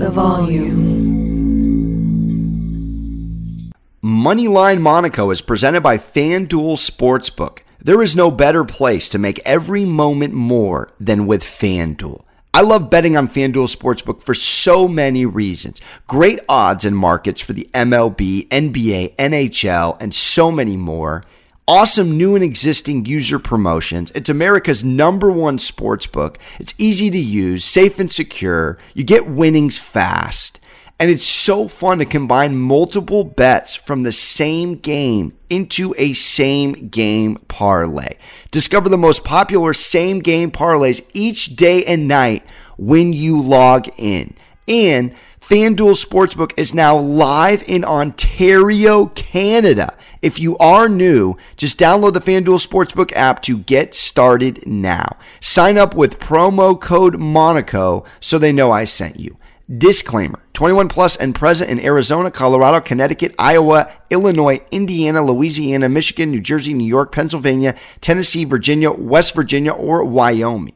the 0.00 0.10
volume. 0.10 0.70
Moneyline 4.02 4.80
Monaco 4.80 5.30
is 5.30 5.42
presented 5.42 5.82
by 5.82 5.98
FanDuel 5.98 6.78
Sportsbook. 6.78 7.58
There 7.78 8.02
is 8.02 8.16
no 8.16 8.30
better 8.30 8.64
place 8.64 9.10
to 9.10 9.18
make 9.18 9.40
every 9.44 9.84
moment 9.84 10.32
more 10.32 10.90
than 10.98 11.26
with 11.26 11.42
FanDuel. 11.42 12.24
I 12.54 12.62
love 12.62 12.88
betting 12.88 13.16
on 13.16 13.28
FanDuel 13.28 13.74
Sportsbook 13.74 14.22
for 14.22 14.34
so 14.34 14.88
many 14.88 15.26
reasons. 15.26 15.82
Great 16.06 16.40
odds 16.48 16.86
and 16.86 16.96
markets 16.96 17.42
for 17.42 17.52
the 17.52 17.68
MLB, 17.74 18.48
NBA, 18.48 19.16
NHL, 19.16 19.98
and 20.00 20.14
so 20.14 20.50
many 20.50 20.78
more. 20.78 21.24
Awesome 21.68 22.16
new 22.16 22.34
and 22.34 22.42
existing 22.42 23.04
user 23.04 23.38
promotions. 23.38 24.10
It's 24.14 24.28
America's 24.28 24.82
number 24.82 25.30
one 25.30 25.58
sports 25.58 26.06
book. 26.06 26.38
It's 26.58 26.74
easy 26.78 27.10
to 27.10 27.18
use, 27.18 27.64
safe 27.64 27.98
and 28.00 28.10
secure. 28.10 28.78
You 28.94 29.04
get 29.04 29.28
winnings 29.28 29.78
fast. 29.78 30.58
And 30.98 31.10
it's 31.10 31.24
so 31.24 31.66
fun 31.66 31.98
to 32.00 32.04
combine 32.04 32.58
multiple 32.58 33.24
bets 33.24 33.74
from 33.74 34.02
the 34.02 34.12
same 34.12 34.74
game 34.74 35.32
into 35.48 35.94
a 35.96 36.12
same 36.12 36.88
game 36.88 37.36
parlay. 37.48 38.16
Discover 38.50 38.90
the 38.90 38.98
most 38.98 39.24
popular 39.24 39.72
same 39.72 40.18
game 40.18 40.50
parlays 40.50 41.08
each 41.14 41.56
day 41.56 41.84
and 41.86 42.06
night 42.06 42.44
when 42.76 43.14
you 43.14 43.40
log 43.40 43.88
in. 43.96 44.34
And 44.68 45.14
FanDuel 45.50 46.00
Sportsbook 46.00 46.52
is 46.56 46.74
now 46.74 46.96
live 46.96 47.64
in 47.68 47.84
Ontario, 47.84 49.06
Canada. 49.06 49.96
If 50.22 50.38
you 50.38 50.56
are 50.58 50.88
new, 50.88 51.36
just 51.56 51.76
download 51.76 52.12
the 52.12 52.20
FanDuel 52.20 52.64
Sportsbook 52.64 53.12
app 53.16 53.42
to 53.42 53.58
get 53.58 53.92
started 53.92 54.64
now. 54.64 55.16
Sign 55.40 55.76
up 55.76 55.96
with 55.96 56.20
promo 56.20 56.80
code 56.80 57.18
Monaco 57.18 58.04
so 58.20 58.38
they 58.38 58.52
know 58.52 58.70
I 58.70 58.84
sent 58.84 59.18
you. 59.18 59.38
Disclaimer 59.68 60.40
21 60.52 60.86
plus 60.86 61.16
and 61.16 61.34
present 61.34 61.68
in 61.68 61.80
Arizona, 61.80 62.30
Colorado, 62.30 62.80
Connecticut, 62.80 63.34
Iowa, 63.36 63.92
Illinois, 64.08 64.60
Indiana, 64.70 65.20
Louisiana, 65.24 65.88
Michigan, 65.88 66.30
New 66.30 66.40
Jersey, 66.40 66.74
New 66.74 66.86
York, 66.86 67.10
Pennsylvania, 67.10 67.74
Tennessee, 68.00 68.44
Virginia, 68.44 68.92
West 68.92 69.34
Virginia, 69.34 69.72
or 69.72 70.04
Wyoming. 70.04 70.74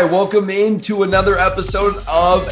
Right, 0.00 0.10
welcome 0.10 0.48
into 0.48 1.02
another 1.02 1.36
episode 1.36 1.94
of 2.08 2.50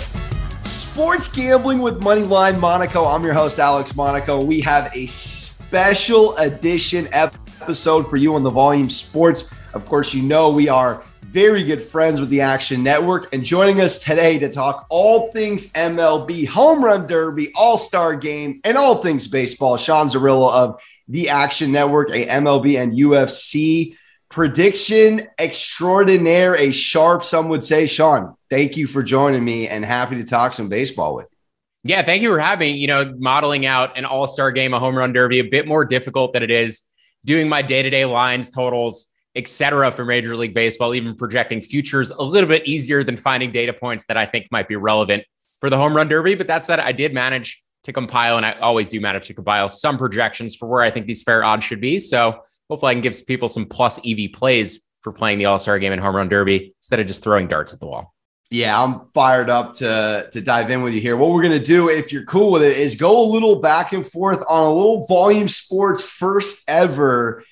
Sports 0.63 1.27
Gambling 1.27 1.79
with 1.79 1.99
Moneyline 1.99 2.61
Monaco. 2.61 3.07
I'm 3.07 3.25
your 3.25 3.33
host, 3.33 3.59
Alex 3.59 3.97
Monaco. 3.97 4.45
We 4.45 4.61
have 4.61 4.95
a 4.95 5.07
special 5.07 6.37
edition 6.37 7.09
episode 7.13 8.07
for 8.11 8.19
you 8.19 8.35
on 8.35 8.43
the 8.43 8.51
Volume 8.51 8.91
Sports. 8.91 9.59
Of 9.73 9.87
course, 9.87 10.13
you 10.13 10.21
know 10.21 10.51
we 10.51 10.69
are 10.69 11.03
very 11.23 11.65
good 11.65 11.81
friends 11.81 12.21
with 12.21 12.29
the 12.29 12.43
Action 12.43 12.83
Network. 12.83 13.35
And 13.35 13.43
joining 13.43 13.81
us 13.81 13.99
today 13.99 14.39
to 14.39 14.51
talk 14.51 14.87
all 14.91 15.33
things 15.33 15.73
MLB, 15.73 16.47
Home 16.49 16.85
Run 16.85 17.07
Derby, 17.07 17.53
All 17.55 17.79
Star 17.79 18.17
Game, 18.17 18.61
and 18.65 18.77
all 18.77 18.97
things 18.97 19.29
baseball, 19.29 19.79
Sean 19.79 20.11
Zerillo 20.11 20.51
of 20.53 20.83
the 21.09 21.31
Action 21.31 21.73
Network, 21.73 22.11
a 22.11 22.27
MLB 22.27 22.79
and 22.83 22.93
UFC 22.93 23.97
prediction 24.31 25.23
extraordinaire, 25.39 26.57
a 26.57 26.73
sharp, 26.73 27.25
some 27.25 27.49
would 27.49 27.65
say. 27.65 27.87
Sean, 27.87 28.35
thank 28.49 28.77
you 28.77 28.87
for 28.87 29.03
joining 29.03 29.45
me 29.45 29.69
and 29.69 29.85
happy 29.85 30.17
to 30.17 30.25
talk 30.25 30.55
some 30.55 30.69
baseball 30.69 31.15
with 31.15 31.27
you. 31.31 31.37
Yeah, 31.83 32.03
thank 32.03 32.23
you 32.23 32.31
for 32.31 32.39
having, 32.39 32.77
you 32.77 32.87
know, 32.87 33.15
modeling 33.19 33.67
out 33.67 33.99
an 33.99 34.05
all-star 34.05 34.53
game, 34.53 34.75
a 34.75 34.79
home 34.79 34.97
run 34.97 35.13
derby, 35.13 35.39
a 35.41 35.45
bit 35.45 35.67
more 35.67 35.85
difficult 35.85 36.33
than 36.33 36.43
it 36.43 36.51
is 36.51 36.83
doing 37.25 37.49
my 37.49 37.63
day-to-day 37.63 38.05
lines, 38.05 38.51
totals, 38.51 39.07
etc. 39.35 39.91
for 39.91 40.05
Major 40.05 40.37
League 40.37 40.55
Baseball, 40.55 40.95
even 40.95 41.15
projecting 41.15 41.61
futures 41.61 42.11
a 42.11 42.23
little 42.23 42.49
bit 42.49 42.67
easier 42.67 43.03
than 43.03 43.17
finding 43.17 43.51
data 43.51 43.73
points 43.73 44.05
that 44.07 44.17
I 44.17 44.27
think 44.27 44.47
might 44.51 44.69
be 44.69 44.77
relevant 44.77 45.25
for 45.61 45.71
the 45.71 45.77
home 45.77 45.97
run 45.97 46.09
derby. 46.09 46.35
But 46.35 46.49
that 46.49 46.65
said, 46.65 46.81
I 46.81 46.93
did 46.93 47.15
manage 47.15 47.63
to 47.85 47.93
compile, 47.93 48.37
and 48.37 48.45
I 48.45 48.53
always 48.53 48.89
do 48.89 49.01
manage 49.01 49.27
to 49.29 49.35
compile 49.35 49.69
some 49.69 49.99
projections 49.99 50.55
for 50.55 50.69
where 50.69 50.83
I 50.83 50.91
think 50.91 51.07
these 51.07 51.23
fair 51.23 51.43
odds 51.43 51.65
should 51.65 51.81
be. 51.81 51.99
So 51.99 52.43
hopefully 52.71 52.91
I 52.91 52.95
can 52.95 53.03
give 53.03 53.15
people 53.27 53.49
some 53.49 53.67
plus 53.67 53.99
EV 54.07 54.33
plays 54.33 54.89
for 55.03 55.13
playing 55.13 55.39
the 55.39 55.47
All 55.47 55.59
Star 55.59 55.79
game 55.79 55.93
and 55.93 56.01
Home 56.01 56.17
Run 56.17 56.29
Derby 56.29 56.75
instead 56.79 57.01
of 57.01 57.07
just 57.07 57.23
throwing 57.23 57.49
darts 57.49 57.73
at 57.73 57.81
the 57.81 57.87
wall. 57.87 58.15
Yeah, 58.51 58.83
I'm 58.83 59.09
fired 59.11 59.51
up 59.51 59.75
to 59.75 60.29
to 60.33 60.41
dive 60.41 60.71
in 60.71 60.83
with 60.83 60.95
you 60.95 61.01
here. 61.01 61.17
What 61.17 61.31
we're 61.31 61.43
gonna 61.43 61.59
do, 61.59 61.89
if 61.89 62.13
you're 62.13 62.25
cool 62.25 62.53
with 62.53 62.63
it, 62.63 62.77
is 62.77 62.97
go 62.97 63.25
a 63.25 63.29
little 63.31 63.61
back 63.61 63.93
and 63.93 64.07
forth 64.07 64.43
on 64.49 64.67
a 64.67 64.73
little 64.73 65.07
volume 65.07 65.49
sports 65.49 66.03
first 66.03 66.69
ever 66.69 67.45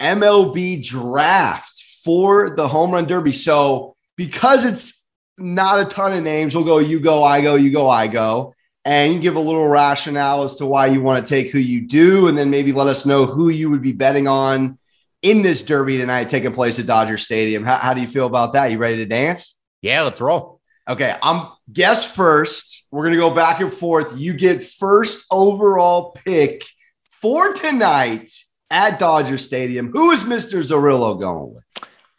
MLB 0.00 0.84
draft 0.86 1.82
for 2.04 2.56
the 2.56 2.66
home 2.66 2.92
run 2.92 3.06
derby. 3.06 3.32
So 3.32 3.94
because 4.16 4.64
it's 4.64 5.08
not 5.38 5.80
a 5.80 5.84
ton 5.84 6.12
of 6.12 6.24
names, 6.24 6.54
we'll 6.54 6.64
go 6.64 6.78
you 6.78 6.98
go, 6.98 7.22
I 7.22 7.40
go, 7.40 7.54
you 7.54 7.70
go, 7.70 7.88
I 7.88 8.08
go 8.08 8.55
and 8.86 9.20
give 9.20 9.34
a 9.34 9.40
little 9.40 9.66
rationale 9.66 10.44
as 10.44 10.54
to 10.54 10.64
why 10.64 10.86
you 10.86 11.02
want 11.02 11.26
to 11.26 11.28
take 11.28 11.50
who 11.50 11.58
you 11.58 11.88
do, 11.88 12.28
and 12.28 12.38
then 12.38 12.50
maybe 12.50 12.70
let 12.70 12.86
us 12.86 13.04
know 13.04 13.26
who 13.26 13.48
you 13.48 13.68
would 13.68 13.82
be 13.82 13.92
betting 13.92 14.28
on 14.28 14.78
in 15.22 15.42
this 15.42 15.64
derby 15.64 15.98
tonight 15.98 16.28
taking 16.28 16.52
place 16.52 16.78
at 16.78 16.86
Dodger 16.86 17.18
Stadium. 17.18 17.64
How, 17.64 17.78
how 17.78 17.94
do 17.94 18.00
you 18.00 18.06
feel 18.06 18.26
about 18.26 18.52
that? 18.52 18.70
You 18.70 18.78
ready 18.78 18.98
to 18.98 19.04
dance? 19.04 19.60
Yeah, 19.82 20.02
let's 20.02 20.20
roll. 20.20 20.60
Okay, 20.88 21.16
I'm 21.20 21.48
guess 21.72 22.14
first. 22.14 22.86
We're 22.92 23.02
gonna 23.02 23.16
go 23.16 23.34
back 23.34 23.58
and 23.60 23.72
forth. 23.72 24.14
You 24.16 24.34
get 24.34 24.62
first 24.62 25.26
overall 25.32 26.12
pick 26.24 26.62
for 27.02 27.54
tonight 27.54 28.30
at 28.70 29.00
Dodger 29.00 29.36
Stadium. 29.36 29.90
Who 29.90 30.12
is 30.12 30.22
Mr. 30.22 30.60
Zerillo 30.60 31.20
going 31.20 31.54
with? 31.54 31.66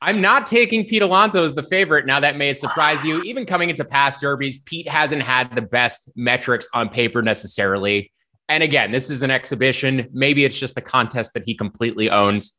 I'm 0.01 0.21
not 0.21 0.45
taking 0.45 0.85
Pete 0.85 1.01
Alonso 1.01 1.43
as 1.43 1.55
the 1.55 1.63
favorite. 1.63 2.05
Now 2.05 2.19
that 2.19 2.37
may 2.37 2.53
surprise 2.53 3.03
you. 3.03 3.21
Even 3.25 3.45
coming 3.45 3.69
into 3.69 3.83
past 3.83 4.21
derbies, 4.21 4.59
Pete 4.59 4.87
hasn't 4.87 5.23
had 5.23 5.55
the 5.55 5.61
best 5.61 6.11
metrics 6.15 6.67
on 6.73 6.89
paper 6.89 7.21
necessarily. 7.21 8.11
And 8.49 8.63
again, 8.63 8.91
this 8.91 9.09
is 9.09 9.23
an 9.23 9.31
exhibition. 9.31 10.07
Maybe 10.13 10.45
it's 10.45 10.57
just 10.57 10.75
the 10.75 10.81
contest 10.81 11.33
that 11.33 11.43
he 11.43 11.55
completely 11.55 12.09
owns. 12.09 12.53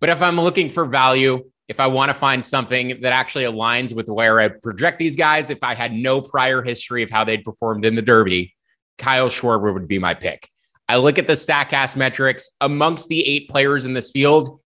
But 0.00 0.10
if 0.10 0.22
I'm 0.22 0.40
looking 0.40 0.68
for 0.68 0.84
value, 0.84 1.44
if 1.68 1.80
I 1.80 1.86
want 1.86 2.10
to 2.10 2.14
find 2.14 2.44
something 2.44 3.00
that 3.00 3.12
actually 3.12 3.44
aligns 3.44 3.94
with 3.94 4.08
where 4.08 4.40
I 4.40 4.48
project 4.48 4.98
these 4.98 5.16
guys, 5.16 5.50
if 5.50 5.62
I 5.62 5.74
had 5.74 5.92
no 5.92 6.20
prior 6.20 6.60
history 6.62 7.02
of 7.02 7.10
how 7.10 7.24
they'd 7.24 7.44
performed 7.44 7.84
in 7.84 7.94
the 7.94 8.02
Derby, 8.02 8.54
Kyle 8.98 9.28
Schwarber 9.28 9.72
would 9.72 9.88
be 9.88 9.98
my 9.98 10.14
pick. 10.14 10.48
I 10.88 10.96
look 10.96 11.18
at 11.18 11.26
the 11.26 11.32
StatCast 11.32 11.96
metrics 11.96 12.50
amongst 12.60 13.08
the 13.08 13.26
eight 13.26 13.48
players 13.48 13.84
in 13.84 13.94
this 13.94 14.10
field. 14.10 14.60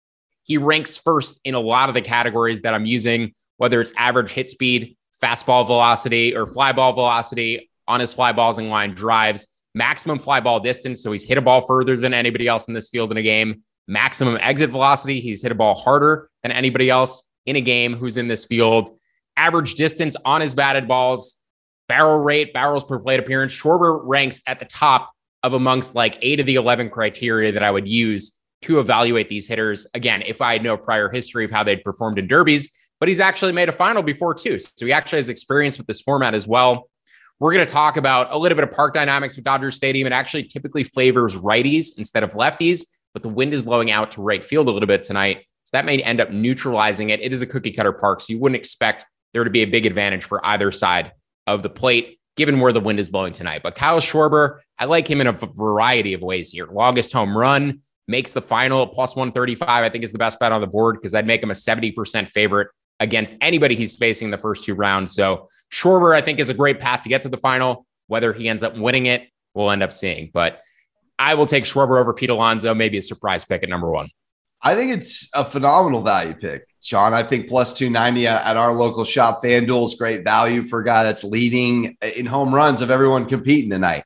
He 0.44 0.58
ranks 0.58 0.96
first 0.96 1.40
in 1.44 1.54
a 1.54 1.60
lot 1.60 1.88
of 1.88 1.94
the 1.94 2.02
categories 2.02 2.60
that 2.62 2.74
I'm 2.74 2.86
using, 2.86 3.34
whether 3.56 3.80
it's 3.80 3.92
average 3.96 4.30
hit 4.30 4.48
speed, 4.48 4.96
fastball 5.22 5.66
velocity, 5.66 6.36
or 6.36 6.46
fly 6.46 6.72
ball 6.72 6.92
velocity 6.92 7.70
on 7.88 8.00
his 8.00 8.12
fly 8.14 8.32
balls 8.32 8.58
and 8.58 8.68
line 8.68 8.94
drives, 8.94 9.48
maximum 9.74 10.18
fly 10.18 10.40
ball 10.40 10.60
distance. 10.60 11.02
So 11.02 11.12
he's 11.12 11.24
hit 11.24 11.38
a 11.38 11.42
ball 11.42 11.62
further 11.62 11.96
than 11.96 12.14
anybody 12.14 12.46
else 12.46 12.68
in 12.68 12.74
this 12.74 12.88
field 12.88 13.10
in 13.10 13.16
a 13.16 13.22
game. 13.22 13.62
Maximum 13.88 14.38
exit 14.40 14.70
velocity. 14.70 15.20
He's 15.20 15.42
hit 15.42 15.52
a 15.52 15.54
ball 15.54 15.74
harder 15.74 16.30
than 16.42 16.52
anybody 16.52 16.90
else 16.90 17.28
in 17.46 17.56
a 17.56 17.60
game 17.60 17.94
who's 17.94 18.16
in 18.16 18.28
this 18.28 18.44
field. 18.44 18.90
Average 19.36 19.74
distance 19.74 20.16
on 20.24 20.40
his 20.40 20.54
batted 20.54 20.86
balls, 20.86 21.40
barrel 21.88 22.18
rate, 22.18 22.52
barrels 22.54 22.84
per 22.84 22.98
plate 22.98 23.20
appearance. 23.20 23.58
Schwarber 23.58 24.00
ranks 24.04 24.40
at 24.46 24.58
the 24.58 24.64
top 24.64 25.10
of 25.42 25.54
amongst 25.54 25.94
like 25.94 26.16
eight 26.22 26.40
of 26.40 26.46
the 26.46 26.54
11 26.54 26.90
criteria 26.90 27.52
that 27.52 27.62
I 27.62 27.70
would 27.70 27.88
use 27.88 28.38
to 28.64 28.80
evaluate 28.80 29.28
these 29.28 29.46
hitters. 29.46 29.86
Again, 29.94 30.22
if 30.26 30.40
I 30.40 30.52
had 30.52 30.62
no 30.62 30.76
prior 30.76 31.10
history 31.10 31.44
of 31.44 31.50
how 31.50 31.62
they'd 31.62 31.84
performed 31.84 32.18
in 32.18 32.26
derbies, 32.26 32.70
but 33.00 33.08
he's 33.08 33.20
actually 33.20 33.52
made 33.52 33.68
a 33.68 33.72
final 33.72 34.02
before 34.02 34.34
too. 34.34 34.58
So 34.58 34.86
he 34.86 34.92
actually 34.92 35.18
has 35.18 35.28
experience 35.28 35.78
with 35.78 35.86
this 35.86 36.00
format 36.00 36.34
as 36.34 36.48
well. 36.48 36.88
We're 37.40 37.52
going 37.52 37.66
to 37.66 37.72
talk 37.72 37.96
about 37.96 38.28
a 38.30 38.38
little 38.38 38.56
bit 38.56 38.66
of 38.66 38.74
park 38.74 38.94
dynamics 38.94 39.36
with 39.36 39.44
Dodger 39.44 39.70
Stadium. 39.70 40.06
It 40.06 40.12
actually 40.12 40.44
typically 40.44 40.84
favors 40.84 41.36
righties 41.36 41.98
instead 41.98 42.22
of 42.22 42.30
lefties, 42.30 42.86
but 43.12 43.22
the 43.22 43.28
wind 43.28 43.52
is 43.52 43.62
blowing 43.62 43.90
out 43.90 44.12
to 44.12 44.22
right 44.22 44.44
field 44.44 44.68
a 44.68 44.70
little 44.70 44.86
bit 44.86 45.02
tonight. 45.02 45.44
So 45.64 45.70
that 45.72 45.84
may 45.84 45.98
end 45.98 46.20
up 46.20 46.30
neutralizing 46.30 47.10
it. 47.10 47.20
It 47.20 47.32
is 47.32 47.42
a 47.42 47.46
cookie 47.46 47.72
cutter 47.72 47.92
park, 47.92 48.20
so 48.20 48.32
you 48.32 48.38
wouldn't 48.38 48.56
expect 48.58 49.04
there 49.32 49.44
to 49.44 49.50
be 49.50 49.62
a 49.62 49.66
big 49.66 49.84
advantage 49.84 50.24
for 50.24 50.44
either 50.46 50.70
side 50.70 51.12
of 51.46 51.62
the 51.62 51.70
plate, 51.70 52.20
given 52.36 52.60
where 52.60 52.72
the 52.72 52.80
wind 52.80 53.00
is 53.00 53.10
blowing 53.10 53.32
tonight. 53.32 53.62
But 53.62 53.74
Kyle 53.74 54.00
Schwarber, 54.00 54.60
I 54.78 54.84
like 54.84 55.10
him 55.10 55.20
in 55.20 55.26
a 55.26 55.32
variety 55.32 56.14
of 56.14 56.22
ways 56.22 56.52
here. 56.52 56.66
Longest 56.66 57.12
home 57.12 57.36
run, 57.36 57.80
makes 58.06 58.32
the 58.32 58.42
final 58.42 58.86
plus 58.86 59.16
135, 59.16 59.68
I 59.68 59.88
think 59.88 60.04
is 60.04 60.12
the 60.12 60.18
best 60.18 60.38
bet 60.38 60.52
on 60.52 60.60
the 60.60 60.66
board 60.66 60.96
because 60.96 61.14
I'd 61.14 61.26
make 61.26 61.42
him 61.42 61.50
a 61.50 61.54
70% 61.54 62.28
favorite 62.28 62.68
against 63.00 63.34
anybody 63.40 63.74
he's 63.74 63.96
facing 63.96 64.30
the 64.30 64.38
first 64.38 64.64
two 64.64 64.74
rounds. 64.74 65.14
So 65.14 65.48
Schwarber, 65.72 66.14
I 66.14 66.20
think, 66.20 66.38
is 66.38 66.48
a 66.48 66.54
great 66.54 66.80
path 66.80 67.02
to 67.02 67.08
get 67.08 67.22
to 67.22 67.28
the 67.28 67.36
final. 67.36 67.86
Whether 68.06 68.32
he 68.32 68.48
ends 68.48 68.62
up 68.62 68.76
winning 68.76 69.06
it, 69.06 69.28
we'll 69.54 69.70
end 69.70 69.82
up 69.82 69.92
seeing. 69.92 70.30
But 70.32 70.60
I 71.18 71.34
will 71.34 71.46
take 71.46 71.64
Schwarber 71.64 71.98
over 71.98 72.12
Pete 72.12 72.30
Alonso, 72.30 72.74
maybe 72.74 72.98
a 72.98 73.02
surprise 73.02 73.44
pick 73.44 73.62
at 73.62 73.68
number 73.68 73.90
one. 73.90 74.08
I 74.60 74.74
think 74.74 74.92
it's 74.92 75.28
a 75.34 75.44
phenomenal 75.44 76.00
value 76.00 76.34
pick, 76.34 76.66
Sean. 76.82 77.12
I 77.12 77.22
think 77.22 77.48
plus 77.48 77.74
290 77.74 78.26
at 78.26 78.56
our 78.56 78.72
local 78.72 79.04
shop, 79.04 79.42
FanDuel 79.42 79.86
is 79.86 79.94
great 79.94 80.24
value 80.24 80.62
for 80.62 80.80
a 80.80 80.84
guy 80.84 81.04
that's 81.04 81.22
leading 81.22 81.96
in 82.16 82.24
home 82.24 82.54
runs 82.54 82.80
of 82.80 82.90
everyone 82.90 83.26
competing 83.26 83.70
tonight. 83.70 84.04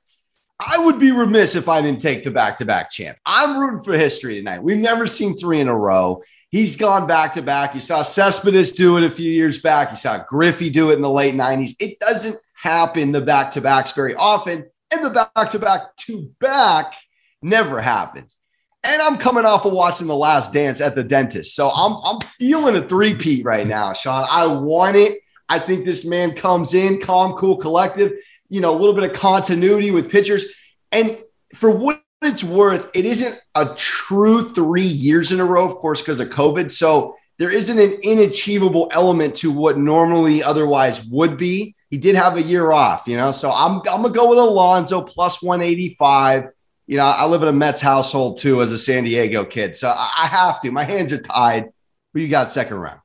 I 0.60 0.84
would 0.84 0.98
be 0.98 1.12
remiss 1.12 1.54
if 1.54 1.68
I 1.68 1.80
didn't 1.80 2.00
take 2.00 2.24
the 2.24 2.30
back 2.30 2.56
to 2.56 2.64
back 2.64 2.90
champ. 2.90 3.16
I'm 3.24 3.58
rooting 3.58 3.80
for 3.80 3.92
history 3.92 4.34
tonight. 4.34 4.62
We've 4.62 4.78
never 4.78 5.06
seen 5.06 5.34
three 5.34 5.60
in 5.60 5.68
a 5.68 5.76
row. 5.76 6.22
He's 6.50 6.76
gone 6.76 7.06
back 7.06 7.34
to 7.34 7.42
back. 7.42 7.74
You 7.74 7.80
saw 7.80 8.02
Cespedes 8.02 8.72
do 8.72 8.96
it 8.96 9.04
a 9.04 9.10
few 9.10 9.30
years 9.30 9.60
back. 9.60 9.90
You 9.90 9.96
saw 9.96 10.24
Griffey 10.24 10.70
do 10.70 10.90
it 10.90 10.94
in 10.94 11.02
the 11.02 11.10
late 11.10 11.34
90s. 11.34 11.76
It 11.78 12.00
doesn't 12.00 12.36
happen 12.54 13.12
the 13.12 13.20
back 13.20 13.52
to 13.52 13.60
backs 13.60 13.92
very 13.92 14.14
often. 14.14 14.64
And 14.92 15.04
the 15.04 15.28
back 15.34 15.50
to 15.50 15.58
back 15.58 15.96
to 16.06 16.32
back 16.40 16.94
never 17.42 17.80
happens. 17.80 18.36
And 18.84 19.02
I'm 19.02 19.18
coming 19.18 19.44
off 19.44 19.66
of 19.66 19.72
watching 19.72 20.06
The 20.06 20.16
Last 20.16 20.52
Dance 20.52 20.80
at 20.80 20.94
the 20.94 21.04
dentist. 21.04 21.54
So 21.54 21.68
I'm, 21.68 21.92
I'm 22.04 22.20
feeling 22.20 22.76
a 22.76 22.88
three-peat 22.88 23.44
right 23.44 23.66
now, 23.66 23.92
Sean. 23.92 24.26
I 24.30 24.46
want 24.46 24.96
it. 24.96 25.18
I 25.48 25.58
think 25.58 25.84
this 25.84 26.06
man 26.06 26.34
comes 26.34 26.74
in 26.74 27.00
calm, 27.00 27.34
cool, 27.34 27.56
collective, 27.56 28.12
you 28.48 28.60
know, 28.60 28.74
a 28.74 28.78
little 28.78 28.94
bit 28.94 29.04
of 29.04 29.12
continuity 29.14 29.90
with 29.90 30.10
pitchers. 30.10 30.46
And 30.92 31.16
for 31.54 31.70
what 31.70 32.02
it's 32.22 32.42
worth, 32.42 32.90
it 32.94 33.04
isn't 33.04 33.38
a 33.54 33.74
true 33.76 34.52
three 34.52 34.86
years 34.86 35.32
in 35.32 35.40
a 35.40 35.44
row, 35.44 35.66
of 35.66 35.74
course, 35.76 36.00
because 36.00 36.20
of 36.20 36.30
COVID. 36.30 36.70
So 36.70 37.14
there 37.38 37.52
isn't 37.52 37.78
an 37.78 38.00
inachievable 38.02 38.88
element 38.92 39.36
to 39.36 39.52
what 39.52 39.78
normally 39.78 40.42
otherwise 40.42 41.04
would 41.06 41.36
be. 41.36 41.76
He 41.90 41.96
did 41.96 42.16
have 42.16 42.36
a 42.36 42.42
year 42.42 42.72
off, 42.72 43.06
you 43.06 43.16
know. 43.16 43.30
So 43.30 43.50
I'm, 43.50 43.78
I'm 43.90 44.02
gonna 44.02 44.10
go 44.10 44.28
with 44.28 44.38
Alonso 44.38 45.02
plus 45.02 45.42
185. 45.42 46.48
You 46.86 46.96
know, 46.96 47.04
I 47.04 47.26
live 47.26 47.42
in 47.42 47.48
a 47.48 47.52
Mets 47.52 47.80
household 47.80 48.38
too 48.38 48.60
as 48.60 48.72
a 48.72 48.78
San 48.78 49.04
Diego 49.04 49.44
kid. 49.44 49.76
So 49.76 49.88
I 49.88 50.26
have 50.30 50.60
to. 50.62 50.72
My 50.72 50.84
hands 50.84 51.12
are 51.12 51.20
tied. 51.20 51.70
Who 52.12 52.20
you 52.20 52.28
got 52.28 52.50
second 52.50 52.78
round? 52.78 53.00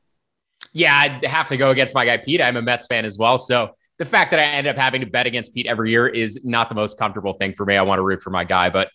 Yeah, 0.74 0.96
I'd 0.96 1.26
have 1.26 1.50
to 1.50 1.58
go 1.58 1.70
against 1.70 1.94
my 1.94 2.06
guy 2.06 2.18
Pete. 2.18 2.42
I'm 2.42 2.58
a 2.58 2.62
Mets 2.62 2.88
fan 2.88 3.06
as 3.06 3.18
well. 3.18 3.38
So 3.38 3.76
the 4.04 4.10
fact 4.10 4.32
that 4.32 4.40
I 4.40 4.44
end 4.44 4.68
up 4.68 4.78
having 4.78 5.00
to 5.02 5.08
bet 5.08 5.26
against 5.26 5.54
Pete 5.54 5.66
every 5.66 5.92
year 5.92 6.08
is 6.08 6.44
not 6.44 6.68
the 6.68 6.76
most 6.76 6.98
comfortable 6.98 7.34
thing 7.34 7.54
for 7.54 7.66
me. 7.66 7.78
I 7.78 7.82
want 7.84 8.00
to 8.00 8.04
root 8.04 8.22
for 8.22 8.32
my 8.32 8.44
guy, 8.44 8.70
but 8.70 8.90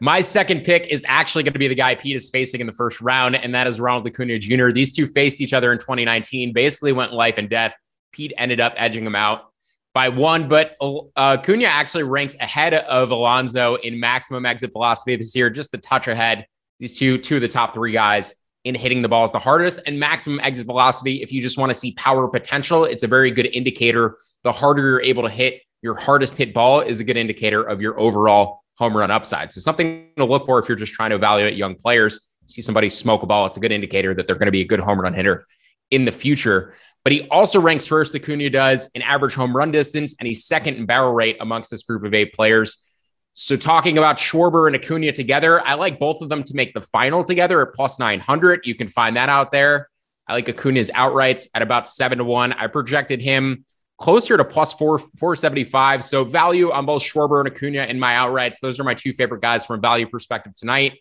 my 0.00 0.20
second 0.20 0.64
pick 0.64 0.86
is 0.86 1.04
actually 1.08 1.42
going 1.42 1.52
to 1.52 1.58
be 1.58 1.68
the 1.68 1.74
guy 1.74 1.96
Pete 1.96 2.16
is 2.16 2.30
facing 2.30 2.60
in 2.60 2.66
the 2.66 2.72
first 2.72 3.00
round, 3.00 3.34
and 3.34 3.54
that 3.54 3.66
is 3.66 3.80
Ronald 3.80 4.06
Acuna 4.06 4.38
Jr. 4.38 4.70
These 4.70 4.94
two 4.94 5.06
faced 5.06 5.40
each 5.40 5.52
other 5.52 5.72
in 5.72 5.78
2019, 5.78 6.52
basically 6.52 6.92
went 6.92 7.12
life 7.12 7.38
and 7.38 7.50
death. 7.50 7.74
Pete 8.12 8.32
ended 8.38 8.60
up 8.60 8.72
edging 8.76 9.04
him 9.04 9.16
out 9.16 9.52
by 9.94 10.08
one, 10.08 10.48
but 10.48 10.76
uh, 10.80 11.02
Acuna 11.16 11.64
actually 11.64 12.04
ranks 12.04 12.36
ahead 12.40 12.72
of 12.74 13.10
Alonso 13.10 13.74
in 13.76 13.98
maximum 13.98 14.46
exit 14.46 14.72
velocity 14.72 15.16
this 15.16 15.34
year, 15.34 15.50
just 15.50 15.74
a 15.74 15.78
touch 15.78 16.06
ahead. 16.06 16.46
These 16.78 16.98
two, 16.98 17.18
two 17.18 17.36
of 17.36 17.42
the 17.42 17.48
top 17.48 17.74
three 17.74 17.92
guys 17.92 18.34
in 18.64 18.74
hitting 18.74 19.02
the 19.02 19.08
balls 19.08 19.32
the 19.32 19.38
hardest 19.38 19.80
and 19.86 19.98
maximum 19.98 20.40
exit 20.40 20.66
velocity. 20.66 21.22
If 21.22 21.32
you 21.32 21.42
just 21.42 21.58
want 21.58 21.70
to 21.70 21.74
see 21.74 21.92
power 21.94 22.28
potential, 22.28 22.84
it's 22.84 23.02
a 23.02 23.08
very 23.08 23.30
good 23.30 23.46
indicator. 23.46 24.18
The 24.44 24.52
harder 24.52 24.82
you're 24.82 25.02
able 25.02 25.22
to 25.24 25.28
hit, 25.28 25.62
your 25.82 25.94
hardest 25.94 26.36
hit 26.36 26.54
ball 26.54 26.80
is 26.80 27.00
a 27.00 27.04
good 27.04 27.16
indicator 27.16 27.62
of 27.62 27.82
your 27.82 27.98
overall 27.98 28.62
home 28.74 28.96
run 28.96 29.10
upside. 29.10 29.52
So 29.52 29.60
something 29.60 30.08
to 30.16 30.24
look 30.24 30.46
for 30.46 30.58
if 30.58 30.68
you're 30.68 30.76
just 30.76 30.94
trying 30.94 31.10
to 31.10 31.16
evaluate 31.16 31.56
young 31.56 31.74
players. 31.74 32.32
See 32.46 32.62
somebody 32.62 32.88
smoke 32.88 33.22
a 33.22 33.26
ball, 33.26 33.46
it's 33.46 33.56
a 33.56 33.60
good 33.60 33.72
indicator 33.72 34.14
that 34.14 34.26
they're 34.26 34.36
going 34.36 34.46
to 34.46 34.52
be 34.52 34.62
a 34.62 34.66
good 34.66 34.80
home 34.80 35.00
run 35.00 35.14
hitter 35.14 35.46
in 35.90 36.04
the 36.04 36.12
future. 36.12 36.74
But 37.04 37.12
he 37.12 37.28
also 37.28 37.60
ranks 37.60 37.86
first, 37.86 38.14
Acuna 38.14 38.50
does, 38.50 38.88
in 38.94 39.02
average 39.02 39.34
home 39.34 39.56
run 39.56 39.72
distance, 39.72 40.14
and 40.18 40.26
he's 40.26 40.44
second 40.44 40.76
in 40.76 40.86
barrel 40.86 41.12
rate 41.12 41.36
amongst 41.40 41.70
this 41.70 41.82
group 41.82 42.04
of 42.04 42.14
eight 42.14 42.32
players. 42.32 42.91
So 43.34 43.56
talking 43.56 43.96
about 43.96 44.18
Schwarber 44.18 44.66
and 44.66 44.76
Acuna 44.76 45.12
together, 45.12 45.66
I 45.66 45.74
like 45.74 45.98
both 45.98 46.20
of 46.20 46.28
them 46.28 46.42
to 46.44 46.54
make 46.54 46.74
the 46.74 46.82
final 46.82 47.24
together 47.24 47.62
at 47.62 47.74
plus 47.74 47.98
900. 47.98 48.66
You 48.66 48.74
can 48.74 48.88
find 48.88 49.16
that 49.16 49.28
out 49.28 49.52
there. 49.52 49.88
I 50.28 50.34
like 50.34 50.48
Acuna's 50.48 50.90
outrights 50.90 51.48
at 51.54 51.62
about 51.62 51.88
seven 51.88 52.18
to 52.18 52.24
one. 52.24 52.52
I 52.52 52.66
projected 52.66 53.20
him 53.22 53.64
closer 53.98 54.36
to 54.36 54.44
plus 54.44 54.72
four, 54.72 54.98
475. 54.98 56.04
So 56.04 56.24
value 56.24 56.70
on 56.72 56.86
both 56.86 57.02
Schwarber 57.02 57.40
and 57.40 57.48
Acuna 57.48 57.84
in 57.84 57.98
my 57.98 58.14
outrights. 58.14 58.60
Those 58.60 58.78
are 58.78 58.84
my 58.84 58.94
two 58.94 59.12
favorite 59.12 59.40
guys 59.40 59.64
from 59.64 59.78
a 59.78 59.80
value 59.80 60.06
perspective 60.06 60.54
tonight. 60.54 60.98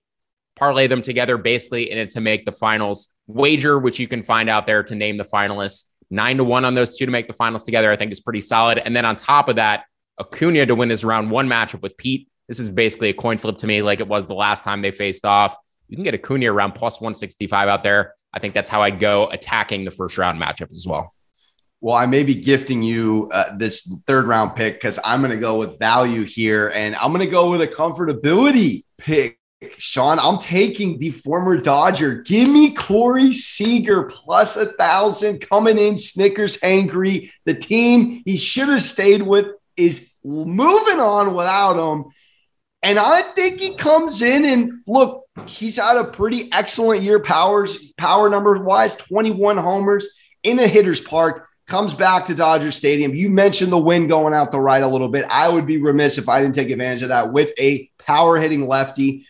Parlay 0.56 0.88
them 0.88 1.02
together 1.02 1.38
basically 1.38 1.92
in 1.92 1.98
it 1.98 2.12
to 2.12 2.22
make 2.22 2.46
the 2.46 2.52
finals 2.52 3.10
wager, 3.28 3.80
which 3.80 4.00
you 4.00 4.08
can 4.08 4.24
find 4.24 4.50
out 4.50 4.68
there 4.68 4.84
to 4.84 4.96
name 4.96 5.18
the 5.18 5.24
finalists. 5.24 5.86
Nine 6.10 6.38
to 6.38 6.44
one 6.44 6.66
on 6.66 6.76
those 6.76 6.98
two 6.98 7.06
to 7.06 7.12
make 7.12 7.28
the 7.28 7.34
finals 7.34 7.64
together, 7.64 7.92
I 7.92 7.96
think 7.96 8.12
is 8.12 8.20
pretty 8.20 8.42
solid. 8.42 8.78
And 8.78 8.96
then 8.96 9.06
on 9.06 9.16
top 9.16 9.48
of 9.50 9.56
that, 9.56 9.86
Acuna 10.22 10.66
to 10.66 10.76
win 10.76 10.90
this 10.90 11.04
round 11.04 11.32
one 11.32 11.48
matchup 11.48 11.82
with 11.82 11.98
Pete. 11.98 12.28
This 12.48 12.60
is 12.60 12.70
basically 12.70 13.10
a 13.10 13.14
coin 13.14 13.38
flip 13.38 13.58
to 13.60 13.68
me, 13.68 13.82
like 13.82 14.00
it 14.00 14.08
was 14.08 14.28
the 14.28 14.36
last 14.36 14.64
time 14.64 14.82
they 14.82 14.92
faced 14.92 15.26
off. 15.26 15.56
You 15.88 15.98
can 15.98 16.04
get 16.04 16.14
Acuna 16.14 16.52
around 16.52 16.74
plus 16.74 17.02
165 17.02 17.68
out 17.68 17.84
there. 17.84 18.14
I 18.34 18.40
think 18.40 18.54
that's 18.54 18.70
how 18.70 18.82
I'd 18.82 19.00
go 19.00 19.30
attacking 19.30 19.84
the 19.84 19.92
first 19.92 20.18
round 20.18 20.42
matchup 20.42 20.70
as 20.70 20.86
well. 20.88 21.14
Well, 21.82 21.96
I 21.96 22.06
may 22.06 22.24
be 22.24 22.36
gifting 22.36 22.84
you 22.84 23.30
uh, 23.34 23.58
this 23.58 24.02
third 24.06 24.28
round 24.28 24.56
pick 24.56 24.76
because 24.76 25.00
I'm 25.04 25.22
going 25.22 25.34
to 25.34 25.40
go 25.40 25.58
with 25.58 25.80
value 25.80 26.24
here 26.24 26.72
and 26.76 26.96
I'm 26.96 27.12
going 27.12 27.26
to 27.26 27.32
go 27.32 27.50
with 27.50 27.62
a 27.62 27.68
comfortability 27.68 28.84
pick. 28.98 29.40
Sean, 29.78 30.18
I'm 30.20 30.38
taking 30.40 30.98
the 31.00 31.10
former 31.10 31.58
Dodger. 31.58 32.22
Give 32.22 32.50
me 32.50 32.74
Corey 32.74 33.32
Seager 33.32 34.12
plus 34.14 34.58
a 34.58 34.66
thousand 34.66 35.40
coming 35.42 35.78
in, 35.78 35.98
Snickers 35.98 36.58
angry. 36.64 37.32
The 37.46 37.56
team 37.56 38.22
he 38.26 38.38
should 38.38 38.70
have 38.70 38.82
stayed 38.82 39.22
with 39.22 39.48
is 39.86 40.16
moving 40.24 41.00
on 41.00 41.36
without 41.36 41.78
him. 41.78 42.06
And 42.84 42.98
I 42.98 43.22
think 43.22 43.60
he 43.60 43.76
comes 43.76 44.22
in 44.22 44.44
and 44.44 44.82
look, 44.88 45.26
he's 45.46 45.78
had 45.78 45.98
a 45.98 46.10
pretty 46.10 46.52
excellent 46.52 47.04
year, 47.04 47.22
powers, 47.22 47.92
power 47.98 48.30
numbers 48.30 48.60
wise, 48.60 48.96
21 48.96 49.58
homers 49.58 50.08
in 50.44 50.58
a 50.60 50.68
hitter's 50.68 51.00
park 51.00 51.48
comes 51.72 51.94
back 51.94 52.26
to 52.26 52.36
Dodger 52.36 52.70
Stadium. 52.70 53.16
You 53.16 53.30
mentioned 53.30 53.72
the 53.72 53.78
wind 53.78 54.10
going 54.10 54.34
out 54.34 54.52
the 54.52 54.60
right 54.60 54.84
a 54.84 54.88
little 54.88 55.08
bit. 55.08 55.26
I 55.30 55.48
would 55.48 55.66
be 55.66 55.78
remiss 55.78 56.18
if 56.18 56.28
I 56.28 56.42
didn't 56.42 56.56
take 56.56 56.70
advantage 56.70 57.04
of 57.04 57.10
that 57.10 57.32
with 57.32 57.54
a 57.58 57.88
power 57.98 58.38
hitting 58.38 58.68
lefty. 58.68 59.24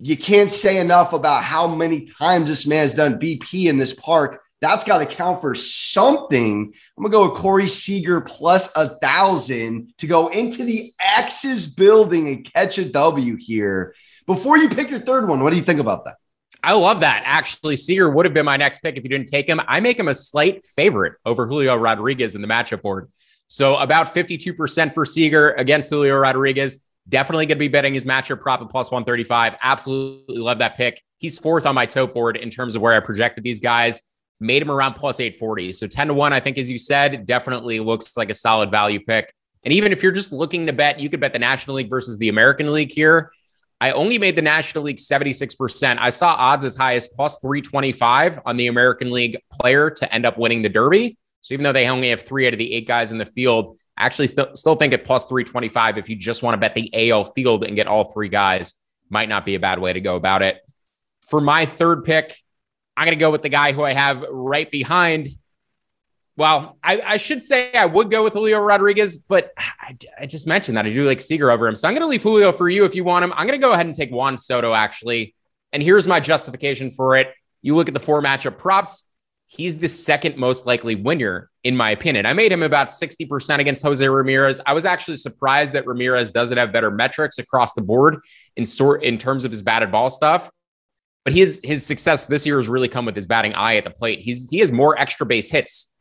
You 0.00 0.16
can't 0.16 0.48
say 0.48 0.78
enough 0.78 1.12
about 1.12 1.44
how 1.44 1.66
many 1.66 2.10
times 2.18 2.48
this 2.48 2.66
man 2.66 2.78
has 2.78 2.94
done 2.94 3.20
BP 3.20 3.68
in 3.68 3.76
this 3.76 3.92
park. 3.92 4.42
That's 4.62 4.84
got 4.84 4.98
to 4.98 5.06
count 5.06 5.40
for 5.40 5.56
something. 5.56 6.72
I'm 6.96 7.02
gonna 7.02 7.12
go 7.12 7.28
with 7.28 7.38
Corey 7.38 7.66
Seager 7.68 8.20
plus 8.20 8.74
a 8.76 8.96
thousand 9.00 9.92
to 9.98 10.06
go 10.06 10.28
into 10.28 10.64
the 10.64 10.92
X's 11.00 11.74
building 11.74 12.28
and 12.28 12.50
catch 12.50 12.78
a 12.78 12.88
W 12.88 13.36
here. 13.36 13.92
Before 14.24 14.56
you 14.56 14.68
pick 14.68 14.88
your 14.88 15.00
third 15.00 15.28
one, 15.28 15.42
what 15.42 15.50
do 15.50 15.56
you 15.56 15.64
think 15.64 15.80
about 15.80 16.04
that? 16.04 16.14
I 16.62 16.74
love 16.74 17.00
that. 17.00 17.22
Actually, 17.26 17.74
Seager 17.74 18.08
would 18.08 18.24
have 18.24 18.34
been 18.34 18.46
my 18.46 18.56
next 18.56 18.78
pick 18.78 18.96
if 18.96 19.02
you 19.02 19.10
didn't 19.10 19.28
take 19.28 19.48
him. 19.48 19.60
I 19.66 19.80
make 19.80 19.98
him 19.98 20.06
a 20.06 20.14
slight 20.14 20.64
favorite 20.64 21.14
over 21.26 21.48
Julio 21.48 21.74
Rodriguez 21.74 22.36
in 22.36 22.40
the 22.40 22.46
matchup 22.46 22.82
board. 22.82 23.10
So 23.48 23.74
about 23.76 24.14
52% 24.14 24.94
for 24.94 25.04
Seager 25.04 25.50
against 25.50 25.90
Julio 25.90 26.16
Rodriguez. 26.16 26.86
Definitely 27.08 27.46
going 27.46 27.58
to 27.58 27.60
be 27.60 27.66
betting 27.66 27.94
his 27.94 28.04
matchup 28.04 28.40
prop 28.40 28.62
at 28.62 28.68
plus 28.68 28.92
135. 28.92 29.56
Absolutely 29.60 30.38
love 30.38 30.58
that 30.58 30.76
pick. 30.76 31.02
He's 31.18 31.36
fourth 31.36 31.66
on 31.66 31.74
my 31.74 31.84
tote 31.84 32.14
board 32.14 32.36
in 32.36 32.48
terms 32.48 32.76
of 32.76 32.82
where 32.82 32.94
I 32.94 33.00
projected 33.00 33.42
these 33.42 33.58
guys. 33.58 34.00
Made 34.42 34.60
him 34.60 34.70
around 34.70 34.94
plus 34.94 35.20
840. 35.20 35.72
So 35.72 35.86
10 35.86 36.08
to 36.08 36.14
1, 36.14 36.32
I 36.32 36.40
think, 36.40 36.58
as 36.58 36.70
you 36.70 36.78
said, 36.78 37.26
definitely 37.26 37.80
looks 37.80 38.16
like 38.16 38.30
a 38.30 38.34
solid 38.34 38.70
value 38.70 39.00
pick. 39.00 39.32
And 39.64 39.72
even 39.72 39.92
if 39.92 40.02
you're 40.02 40.12
just 40.12 40.32
looking 40.32 40.66
to 40.66 40.72
bet, 40.72 40.98
you 40.98 41.08
could 41.08 41.20
bet 41.20 41.32
the 41.32 41.38
National 41.38 41.76
League 41.76 41.88
versus 41.88 42.18
the 42.18 42.28
American 42.28 42.72
League 42.72 42.92
here. 42.92 43.30
I 43.80 43.92
only 43.92 44.18
made 44.18 44.36
the 44.36 44.42
National 44.42 44.84
League 44.84 44.98
76%. 44.98 45.96
I 45.98 46.10
saw 46.10 46.34
odds 46.34 46.64
as 46.64 46.76
high 46.76 46.94
as 46.94 47.06
plus 47.06 47.38
325 47.38 48.40
on 48.44 48.56
the 48.56 48.68
American 48.68 49.10
League 49.10 49.38
player 49.52 49.90
to 49.90 50.14
end 50.14 50.26
up 50.26 50.38
winning 50.38 50.62
the 50.62 50.68
Derby. 50.68 51.16
So 51.40 51.54
even 51.54 51.64
though 51.64 51.72
they 51.72 51.88
only 51.88 52.10
have 52.10 52.22
three 52.22 52.46
out 52.46 52.52
of 52.52 52.58
the 52.58 52.72
eight 52.72 52.86
guys 52.86 53.10
in 53.10 53.18
the 53.18 53.26
field, 53.26 53.76
I 53.96 54.06
actually 54.06 54.28
st- 54.28 54.56
still 54.56 54.76
think 54.76 54.94
at 54.94 55.04
plus 55.04 55.26
325, 55.26 55.98
if 55.98 56.08
you 56.08 56.16
just 56.16 56.42
want 56.42 56.54
to 56.54 56.58
bet 56.58 56.74
the 56.74 57.10
AL 57.10 57.24
field 57.24 57.64
and 57.64 57.76
get 57.76 57.86
all 57.86 58.04
three 58.04 58.28
guys, 58.28 58.74
might 59.10 59.28
not 59.28 59.44
be 59.44 59.54
a 59.54 59.60
bad 59.60 59.78
way 59.78 59.92
to 59.92 60.00
go 60.00 60.16
about 60.16 60.42
it. 60.42 60.58
For 61.26 61.40
my 61.40 61.66
third 61.66 62.04
pick, 62.04 62.36
I'm 62.96 63.06
going 63.06 63.16
to 63.16 63.20
go 63.20 63.30
with 63.30 63.42
the 63.42 63.48
guy 63.48 63.72
who 63.72 63.82
I 63.82 63.92
have 63.92 64.22
right 64.30 64.70
behind 64.70 65.28
well, 66.36 66.78
I, 66.82 67.00
I, 67.04 67.16
should 67.18 67.42
say 67.42 67.72
I 67.74 67.84
would 67.84 68.10
go 68.10 68.24
with 68.24 68.32
Julio 68.32 68.58
Rodriguez, 68.58 69.18
but 69.18 69.52
I, 69.58 69.96
I, 70.20 70.26
just 70.26 70.46
mentioned 70.46 70.78
that 70.78 70.86
I 70.86 70.92
do 70.92 71.06
like 71.06 71.20
Seager 71.20 71.50
over 71.50 71.68
him. 71.68 71.76
So 71.76 71.86
I'm 71.86 71.94
going 71.94 72.02
to 72.02 72.08
leave 72.08 72.22
Julio 72.22 72.52
for 72.52 72.70
you 72.70 72.84
if 72.84 72.94
you 72.94 73.04
want 73.04 73.24
him. 73.24 73.32
I'm 73.34 73.46
going 73.46 73.60
to 73.60 73.64
go 73.64 73.72
ahead 73.72 73.86
and 73.86 73.94
take 73.94 74.10
Juan 74.10 74.38
Soto, 74.38 74.72
actually. 74.72 75.34
And 75.72 75.82
here's 75.82 76.06
my 76.06 76.20
justification 76.20 76.90
for 76.90 77.16
it. 77.16 77.34
You 77.60 77.76
look 77.76 77.88
at 77.88 77.94
the 77.94 78.00
four 78.00 78.22
matchup 78.22 78.56
props, 78.56 79.10
he's 79.46 79.76
the 79.76 79.88
second 79.88 80.38
most 80.38 80.66
likely 80.66 80.94
winner, 80.94 81.50
in 81.64 81.76
my 81.76 81.90
opinion. 81.90 82.24
I 82.24 82.32
made 82.32 82.50
him 82.50 82.62
about 82.62 82.88
60% 82.88 83.58
against 83.58 83.82
Jose 83.82 84.08
Ramirez. 84.08 84.60
I 84.64 84.72
was 84.72 84.86
actually 84.86 85.18
surprised 85.18 85.74
that 85.74 85.86
Ramirez 85.86 86.30
doesn't 86.30 86.56
have 86.56 86.72
better 86.72 86.90
metrics 86.90 87.38
across 87.38 87.74
the 87.74 87.82
board 87.82 88.18
in 88.56 88.64
sort 88.64 89.04
in 89.04 89.18
terms 89.18 89.44
of 89.44 89.50
his 89.50 89.60
batted 89.60 89.92
ball 89.92 90.10
stuff. 90.10 90.50
But 91.24 91.32
his 91.32 91.60
his 91.62 91.84
success 91.86 92.26
this 92.26 92.46
year 92.46 92.56
has 92.56 92.68
really 92.68 92.88
come 92.88 93.06
with 93.06 93.16
his 93.16 93.26
batting 93.26 93.54
eye 93.54 93.76
at 93.76 93.84
the 93.84 93.90
plate. 93.90 94.20
He's 94.20 94.50
he 94.50 94.58
has 94.58 94.72
more 94.72 94.98
extra 94.98 95.26
base 95.26 95.50
hits 95.50 95.92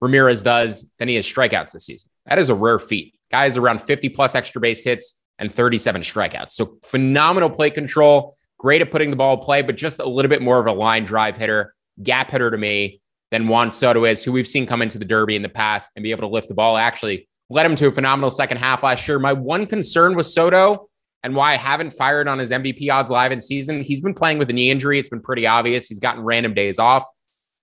Ramirez 0.00 0.42
does 0.42 0.86
than 0.98 1.08
he 1.08 1.16
has 1.16 1.26
strikeouts 1.26 1.72
this 1.72 1.86
season. 1.86 2.10
That 2.26 2.38
is 2.38 2.48
a 2.48 2.54
rare 2.54 2.78
feat. 2.78 3.14
Guys 3.30 3.56
around 3.56 3.80
50 3.80 4.08
plus 4.10 4.34
extra 4.34 4.60
base 4.60 4.82
hits 4.82 5.22
and 5.38 5.52
37 5.52 6.02
strikeouts. 6.02 6.50
So 6.50 6.78
phenomenal 6.82 7.50
plate 7.50 7.74
control, 7.74 8.36
great 8.58 8.80
at 8.80 8.90
putting 8.90 9.10
the 9.10 9.16
ball 9.16 9.38
in 9.38 9.44
play, 9.44 9.62
but 9.62 9.76
just 9.76 10.00
a 10.00 10.08
little 10.08 10.28
bit 10.28 10.42
more 10.42 10.58
of 10.58 10.66
a 10.66 10.72
line 10.72 11.04
drive 11.04 11.36
hitter, 11.36 11.74
gap 12.02 12.30
hitter 12.30 12.50
to 12.50 12.56
me 12.56 13.00
than 13.30 13.48
Juan 13.48 13.70
Soto 13.70 14.04
is, 14.04 14.24
who 14.24 14.32
we've 14.32 14.48
seen 14.48 14.66
come 14.66 14.82
into 14.82 14.98
the 14.98 15.04
Derby 15.04 15.36
in 15.36 15.42
the 15.42 15.48
past 15.48 15.90
and 15.94 16.02
be 16.02 16.10
able 16.10 16.22
to 16.22 16.28
lift 16.28 16.48
the 16.48 16.54
ball. 16.54 16.76
Actually, 16.76 17.28
led 17.50 17.66
him 17.66 17.74
to 17.76 17.88
a 17.88 17.92
phenomenal 17.92 18.30
second 18.30 18.58
half 18.58 18.82
last 18.82 19.06
year. 19.06 19.18
My 19.18 19.32
one 19.32 19.66
concern 19.66 20.14
with 20.14 20.26
Soto 20.26 20.88
and 21.22 21.34
why 21.34 21.52
I 21.52 21.56
haven't 21.56 21.90
fired 21.90 22.28
on 22.28 22.38
his 22.38 22.50
MVP 22.50 22.90
odds 22.92 23.10
live 23.10 23.32
in 23.32 23.40
season, 23.40 23.82
he's 23.82 24.00
been 24.00 24.14
playing 24.14 24.38
with 24.38 24.50
a 24.50 24.52
knee 24.52 24.70
injury. 24.70 24.98
It's 24.98 25.08
been 25.08 25.20
pretty 25.20 25.46
obvious. 25.46 25.86
He's 25.86 25.98
gotten 25.98 26.22
random 26.22 26.54
days 26.54 26.78
off. 26.78 27.04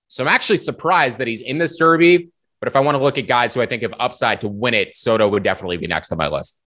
So 0.08 0.24
I'm 0.24 0.28
actually 0.28 0.58
surprised 0.58 1.20
that 1.20 1.28
he's 1.28 1.42
in 1.42 1.58
this 1.58 1.78
Derby. 1.78 2.30
But 2.60 2.68
if 2.68 2.76
I 2.76 2.80
want 2.80 2.96
to 2.98 3.04
look 3.04 3.18
at 3.18 3.28
guys 3.28 3.54
who 3.54 3.62
I 3.62 3.66
think 3.66 3.84
have 3.84 3.94
upside 4.00 4.42
to 4.42 4.48
win 4.48 4.74
it, 4.74 4.96
Soto 4.96 5.28
would 5.30 5.44
definitely 5.44 5.78
be 5.78 5.88
next 5.88 6.12
on 6.12 6.18
my 6.18 6.28
list. 6.28 6.62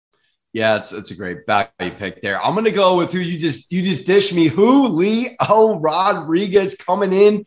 Yeah, 0.53 0.77
it's 0.77 0.93
it's 0.93 1.11
a 1.11 1.15
great 1.15 1.47
value 1.47 1.95
pick 1.99 2.23
there. 2.23 2.43
I'm 2.43 2.55
gonna 2.55 2.71
go 2.71 2.97
with 2.97 3.13
who 3.13 3.19
you 3.19 3.39
just 3.39 3.71
you 3.71 3.83
just 3.83 4.07
dish 4.07 4.33
me. 4.33 4.47
Who 4.47 4.89
Lee 4.89 5.37
Leo 5.47 5.79
Rodriguez 5.79 6.75
coming 6.75 7.13
in 7.13 7.45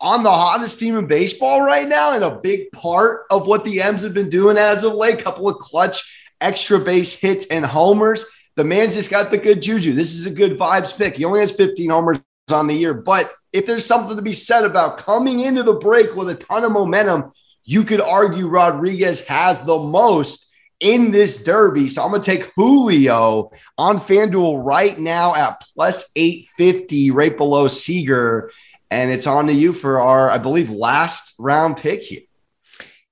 on 0.00 0.22
the 0.22 0.30
hottest 0.30 0.78
team 0.78 0.96
in 0.96 1.06
baseball 1.06 1.62
right 1.62 1.86
now, 1.86 2.14
and 2.14 2.24
a 2.24 2.40
big 2.40 2.72
part 2.72 3.24
of 3.30 3.46
what 3.46 3.64
the 3.64 3.82
M's 3.82 4.02
have 4.02 4.14
been 4.14 4.30
doing 4.30 4.56
as 4.56 4.82
of 4.82 4.94
late. 4.94 5.18
Couple 5.18 5.48
of 5.48 5.58
clutch 5.58 6.30
extra 6.40 6.78
base 6.78 7.18
hits 7.18 7.46
and 7.46 7.64
homers. 7.66 8.24
The 8.56 8.64
man's 8.64 8.94
just 8.94 9.10
got 9.10 9.30
the 9.30 9.38
good 9.38 9.62
juju. 9.62 9.94
This 9.94 10.14
is 10.14 10.26
a 10.26 10.34
good 10.34 10.58
vibes 10.58 10.96
pick. 10.96 11.16
He 11.16 11.24
only 11.24 11.40
has 11.40 11.52
15 11.52 11.90
homers 11.90 12.18
on 12.50 12.66
the 12.66 12.74
year, 12.74 12.92
but 12.92 13.32
if 13.52 13.66
there's 13.66 13.86
something 13.86 14.16
to 14.16 14.22
be 14.22 14.32
said 14.32 14.64
about 14.64 14.98
coming 14.98 15.40
into 15.40 15.62
the 15.62 15.74
break 15.74 16.14
with 16.14 16.28
a 16.28 16.34
ton 16.34 16.64
of 16.64 16.72
momentum, 16.72 17.30
you 17.64 17.84
could 17.84 18.00
argue 18.00 18.48
Rodriguez 18.48 19.26
has 19.26 19.62
the 19.62 19.78
most 19.78 20.50
in 20.80 21.12
this 21.12 21.42
derby. 21.44 21.88
So 21.88 22.02
I'm 22.02 22.10
going 22.10 22.20
to 22.20 22.30
take 22.30 22.50
Julio 22.56 23.50
on 23.78 23.98
FanDuel 23.98 24.64
right 24.64 24.98
now 24.98 25.34
at 25.34 25.62
plus 25.74 26.10
850, 26.16 27.12
right 27.12 27.36
below 27.36 27.68
Seager. 27.68 28.50
And 28.90 29.10
it's 29.10 29.26
on 29.26 29.46
to 29.46 29.54
you 29.54 29.72
for 29.72 30.00
our, 30.00 30.28
I 30.28 30.38
believe, 30.38 30.70
last 30.70 31.34
round 31.38 31.76
pick 31.76 32.02
here. 32.02 32.22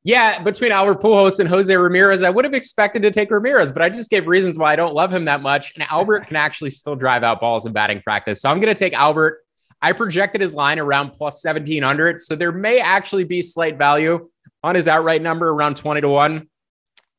Yeah, 0.03 0.43
between 0.43 0.73
Albert 0.73 1.03
Pujols 1.03 1.41
and 1.41 1.49
Jose 1.49 1.75
Ramirez, 1.75 2.23
I 2.23 2.31
would 2.31 2.47
have 2.47 2.55
expected 2.55 3.03
to 3.03 3.11
take 3.11 3.31
Ramirez, 3.31 3.71
but 3.71 3.83
I 3.83 3.91
just 3.91 4.09
gave 4.09 4.27
reasons 4.27 4.57
why 4.57 4.73
I 4.73 4.77
don't 4.77 4.95
love 4.95 5.13
him 5.13 5.27
that 5.27 5.43
much. 5.43 5.75
And 5.75 5.85
Albert 5.91 6.27
can 6.27 6.37
actually 6.37 6.71
still 6.71 6.97
drive 6.97 7.23
out 7.23 7.41
balls 7.41 7.67
in 7.67 7.73
batting 7.73 8.01
practice. 8.01 8.41
So 8.41 8.51
I'm 8.51 8.61
going 8.61 8.75
to 8.75 8.79
take 8.79 8.95
Albert. 8.95 9.45
I 9.83 9.93
projected 9.93 10.41
his 10.41 10.55
line 10.55 10.79
around 10.79 11.11
plus 11.11 11.45
1700. 11.45 12.21
So 12.21 12.35
there 12.35 12.53
may 12.53 12.81
actually 12.81 13.25
be 13.25 13.43
slight 13.43 13.77
value 13.77 14.31
on 14.63 14.75
his 14.75 14.89
outright 14.89 15.21
number 15.21 15.51
around 15.51 15.77
20 15.77 16.01
to 16.01 16.09
1. 16.09 16.49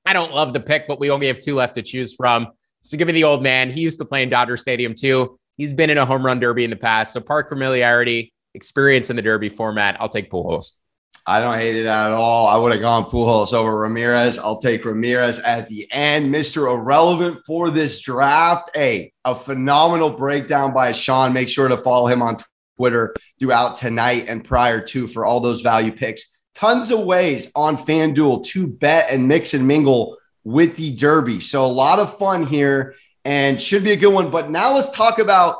I 0.05 0.13
don't 0.13 0.33
love 0.33 0.53
the 0.53 0.59
pick, 0.59 0.87
but 0.87 0.99
we 0.99 1.11
only 1.11 1.27
have 1.27 1.37
two 1.37 1.55
left 1.55 1.75
to 1.75 1.83
choose 1.83 2.15
from. 2.15 2.47
So 2.81 2.97
give 2.97 3.05
me 3.05 3.13
the 3.13 3.23
old 3.23 3.43
man. 3.43 3.69
He 3.69 3.81
used 3.81 3.99
to 3.99 4.05
play 4.05 4.23
in 4.23 4.29
Dodger 4.29 4.57
Stadium 4.57 4.95
too. 4.95 5.39
He's 5.57 5.73
been 5.73 5.91
in 5.91 5.99
a 5.99 6.05
home 6.05 6.25
run 6.25 6.39
derby 6.39 6.63
in 6.63 6.71
the 6.71 6.75
past. 6.75 7.13
So 7.13 7.21
park 7.21 7.49
familiarity, 7.49 8.33
experience 8.55 9.11
in 9.11 9.15
the 9.15 9.21
derby 9.21 9.49
format. 9.49 9.97
I'll 9.99 10.09
take 10.09 10.31
Pujols. 10.31 10.79
I 11.25 11.39
don't 11.39 11.57
hate 11.57 11.75
it 11.75 11.85
at 11.85 12.11
all. 12.11 12.47
I 12.47 12.57
would 12.57 12.71
have 12.71 12.81
gone 12.81 13.05
Pujols 13.05 13.53
over 13.53 13.77
Ramirez. 13.77 14.39
I'll 14.39 14.59
take 14.59 14.85
Ramirez 14.85 15.39
at 15.39 15.67
the 15.67 15.87
end. 15.91 16.33
Mr. 16.33 16.73
Irrelevant 16.73 17.41
for 17.45 17.69
this 17.69 18.01
draft. 18.01 18.71
Hey, 18.75 19.13
a 19.23 19.35
phenomenal 19.35 20.09
breakdown 20.09 20.73
by 20.73 20.91
Sean. 20.91 21.33
Make 21.33 21.49
sure 21.49 21.67
to 21.67 21.77
follow 21.77 22.07
him 22.07 22.21
on 22.21 22.37
Twitter 22.77 23.13
throughout 23.39 23.75
tonight 23.75 24.25
and 24.27 24.43
prior 24.43 24.81
to 24.81 25.07
for 25.07 25.25
all 25.25 25.39
those 25.39 25.61
value 25.61 25.91
picks 25.91 26.41
tons 26.61 26.91
of 26.91 26.99
ways 26.99 27.51
on 27.55 27.75
FanDuel 27.75 28.45
to 28.45 28.67
bet 28.67 29.07
and 29.11 29.27
mix 29.27 29.53
and 29.53 29.67
mingle 29.67 30.15
with 30.43 30.75
the 30.77 30.95
Derby. 30.95 31.39
So 31.39 31.65
a 31.65 31.67
lot 31.67 31.97
of 31.99 32.17
fun 32.17 32.45
here 32.45 32.93
and 33.25 33.59
should 33.59 33.83
be 33.83 33.91
a 33.91 33.97
good 33.97 34.13
one. 34.13 34.29
But 34.29 34.51
now 34.51 34.75
let's 34.75 34.91
talk 34.91 35.19
about 35.19 35.57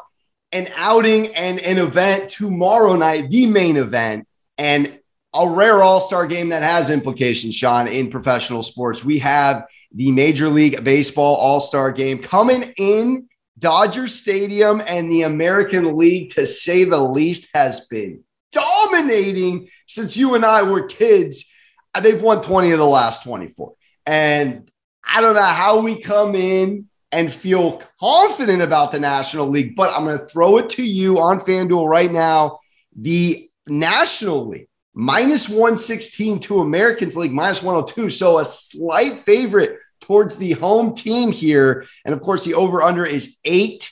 an 0.52 0.68
outing 0.76 1.28
and 1.36 1.60
an 1.62 1.80
event 1.80 2.30
tomorrow 2.30 2.96
night, 2.96 3.32
the 3.32 3.48
main 3.48 3.78
event, 3.78 4.28
and 4.58 5.00
a 5.34 5.48
rare 5.48 5.82
all 5.82 6.02
star 6.02 6.28
game 6.28 6.50
that 6.50 6.64
has 6.64 6.90
implications, 6.90 7.56
Sean, 7.56 7.88
in 7.88 8.10
professional 8.10 8.64
sports. 8.64 9.04
We 9.04 9.20
have 9.20 9.66
the 9.94 10.12
Major 10.12 10.50
League 10.50 10.84
Baseball 10.84 11.36
All 11.36 11.60
Star 11.60 11.92
game 11.92 12.20
coming 12.20 12.64
in 12.78 13.28
Dodger 13.58 14.08
Stadium, 14.08 14.82
and 14.88 15.12
the 15.12 15.22
American 15.22 15.98
League, 15.98 16.32
to 16.32 16.48
say 16.48 16.84
the 16.84 17.02
least, 17.02 17.50
has 17.54 17.86
been 17.88 18.24
dominating 18.52 19.68
since 19.88 20.18
you 20.18 20.36
and 20.36 20.44
I 20.44 20.64
were 20.64 20.88
kids. 20.88 21.54
They've 22.02 22.22
won 22.22 22.42
20 22.42 22.72
of 22.72 22.80
the 22.80 22.86
last 22.86 23.24
24. 23.24 23.74
And 24.06 24.70
I 25.06 25.22
don't 25.22 25.36
know 25.36 25.42
how 25.42 25.82
we 25.82 26.02
come 26.02 26.36
in 26.36 26.88
and 27.12 27.32
feel 27.32 27.82
confident 28.00 28.62
about 28.62 28.92
the 28.92 29.00
National 29.00 29.48
League, 29.48 29.76
but 29.76 29.94
I'm 29.94 30.06
going 30.06 30.18
to 30.18 30.26
throw 30.26 30.58
it 30.58 30.70
to 30.72 30.84
you 30.84 31.20
on 31.20 31.40
FanDuel 31.40 31.88
right 31.88 32.12
now. 32.12 32.58
The 32.96 33.48
National 33.68 34.48
League 34.48 34.70
minus 34.94 35.48
116 35.50 36.40
to 36.40 36.60
Americans 36.60 37.16
League 37.16 37.32
minus 37.32 37.64
102. 37.64 38.10
So 38.10 38.40
a 38.40 38.46
slight 38.46 39.18
favorite 39.18 39.80
towards 40.02 40.38
the 40.38 40.54
home 40.54 40.94
team 40.94 41.32
here. 41.32 41.86
And 42.06 42.14
of 42.14 42.22
course, 42.22 42.44
the 42.44 42.54
over 42.54 42.82
under 42.82 43.06
is 43.06 43.38
eight. 43.46 43.92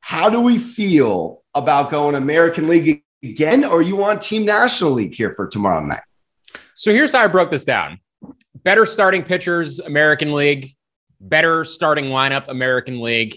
How 0.00 0.30
do 0.30 0.40
we 0.40 0.58
feel 0.58 1.42
about 1.54 1.90
going 1.90 2.14
American 2.14 2.68
League 2.68 3.02
again, 3.22 3.64
or 3.64 3.82
you 3.82 3.96
want 3.96 4.22
Team 4.22 4.44
National 4.44 4.92
League 4.92 5.14
here 5.14 5.32
for 5.34 5.46
tomorrow 5.46 5.84
night? 5.84 6.02
So 6.74 6.92
here's 6.92 7.12
how 7.12 7.24
I 7.24 7.26
broke 7.26 7.50
this 7.50 7.64
down 7.64 7.98
better 8.62 8.86
starting 8.86 9.22
pitchers, 9.22 9.80
American 9.80 10.32
League, 10.32 10.70
better 11.20 11.64
starting 11.64 12.06
lineup, 12.06 12.48
American 12.48 13.00
League, 13.00 13.36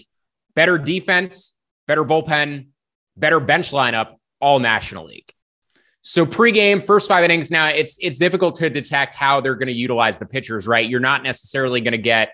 better 0.54 0.78
defense, 0.78 1.54
better 1.86 2.04
bullpen, 2.04 2.68
better 3.16 3.40
bench 3.40 3.72
lineup, 3.72 4.16
all 4.40 4.58
National 4.58 5.06
League. 5.06 5.32
So 6.02 6.26
pregame, 6.26 6.82
first 6.82 7.08
five 7.08 7.24
innings. 7.24 7.50
Now 7.50 7.68
it's 7.68 7.96
it's 8.00 8.18
difficult 8.18 8.56
to 8.56 8.68
detect 8.68 9.14
how 9.14 9.40
they're 9.40 9.54
going 9.54 9.68
to 9.68 9.72
utilize 9.72 10.18
the 10.18 10.26
pitchers, 10.26 10.66
right? 10.66 10.88
You're 10.88 11.00
not 11.00 11.22
necessarily 11.22 11.80
going 11.80 11.92
to 11.92 11.98
get 11.98 12.32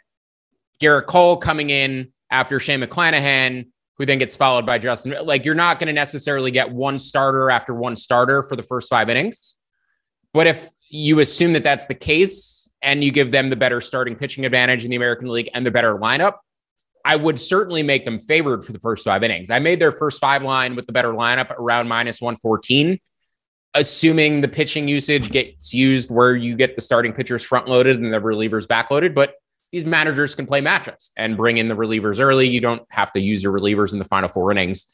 Gerrit 0.81 1.07
Cole 1.07 1.37
coming 1.37 1.71
in 1.71 2.13
after 2.31 2.59
Shane 2.59 2.81
McClanahan 2.81 3.67
who 3.99 4.07
then 4.07 4.19
gets 4.19 4.37
followed 4.37 4.65
by 4.65 4.79
Justin. 4.79 5.15
Like 5.23 5.45
you're 5.45 5.55
not 5.55 5.79
going 5.79 5.89
to 5.89 5.93
necessarily 5.93 6.51
get 6.51 6.71
one 6.71 6.99
starter 6.99 7.51
after 7.51 7.75
one 7.75 7.97
starter 7.97 8.43
for 8.43 8.57
the 8.57 8.63
first 8.63 8.89
five 8.89 9.09
innings. 9.09 9.57
But 10.33 10.47
if 10.47 10.71
you 10.89 11.19
assume 11.19 11.53
that 11.55 11.65
that's 11.65 11.87
the 11.87 11.95
case 11.95 12.71
and 12.81 13.03
you 13.03 13.11
give 13.11 13.33
them 13.33 13.51
the 13.51 13.57
better 13.57 13.81
starting 13.81 14.15
pitching 14.15 14.45
advantage 14.45 14.85
in 14.85 14.91
the 14.91 14.97
American 14.97 15.29
League 15.29 15.51
and 15.53 15.67
the 15.67 15.71
better 15.71 15.95
lineup, 15.95 16.35
I 17.05 17.17
would 17.17 17.41
certainly 17.41 17.83
make 17.83 18.05
them 18.05 18.21
favored 18.21 18.65
for 18.65 18.73
the 18.73 18.79
first 18.79 19.05
five 19.05 19.23
innings. 19.23 19.51
I 19.51 19.59
made 19.59 19.81
their 19.81 19.93
first 19.93 20.21
five 20.21 20.43
line 20.43 20.77
with 20.77 20.87
the 20.87 20.93
better 20.93 21.13
lineup 21.13 21.51
around 21.51 21.89
minus 21.89 22.21
114, 22.21 23.01
assuming 23.79 24.41
the 24.41 24.49
pitching 24.49 24.89
usage 24.89 25.31
gets 25.31 25.73
used 25.73 26.11
where 26.11 26.35
you 26.35 26.57
get 26.57 26.75
the 26.75 26.81
starting 26.81 27.13
pitchers 27.13 27.45
front 27.45 27.69
loaded 27.69 28.01
and 28.01 28.13
the 28.13 28.19
relievers 28.19 28.67
back 28.67 28.91
loaded. 28.91 29.15
But 29.15 29.35
these 29.73 29.87
managers 29.87 30.35
can 30.35 30.47
play 30.47 30.61
matchups 30.61 31.11
and 31.17 31.37
bring 31.37 31.59
in 31.59 31.69
the 31.69 31.77
relievers 31.77 32.21
early. 32.21 32.49
You 32.49 32.61
don't 32.61 32.83
have 32.91 33.13
to 33.13 33.21
use 33.21 33.43
your 33.43 33.53
relievers 33.53 33.93
in 33.93 33.99
the 33.99 34.05
final 34.05 34.29
four 34.29 34.51
innings. 34.51 34.87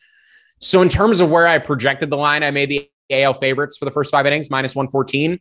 So, 0.60 0.82
in 0.82 0.88
terms 0.88 1.20
of 1.20 1.30
where 1.30 1.46
I 1.46 1.58
projected 1.58 2.10
the 2.10 2.16
line, 2.16 2.42
I 2.42 2.50
made 2.50 2.68
the 2.68 2.90
AL 3.10 3.34
favorites 3.34 3.76
for 3.76 3.84
the 3.84 3.90
first 3.90 4.10
five 4.10 4.26
innings, 4.26 4.50
minus 4.50 4.74
114. 4.74 5.40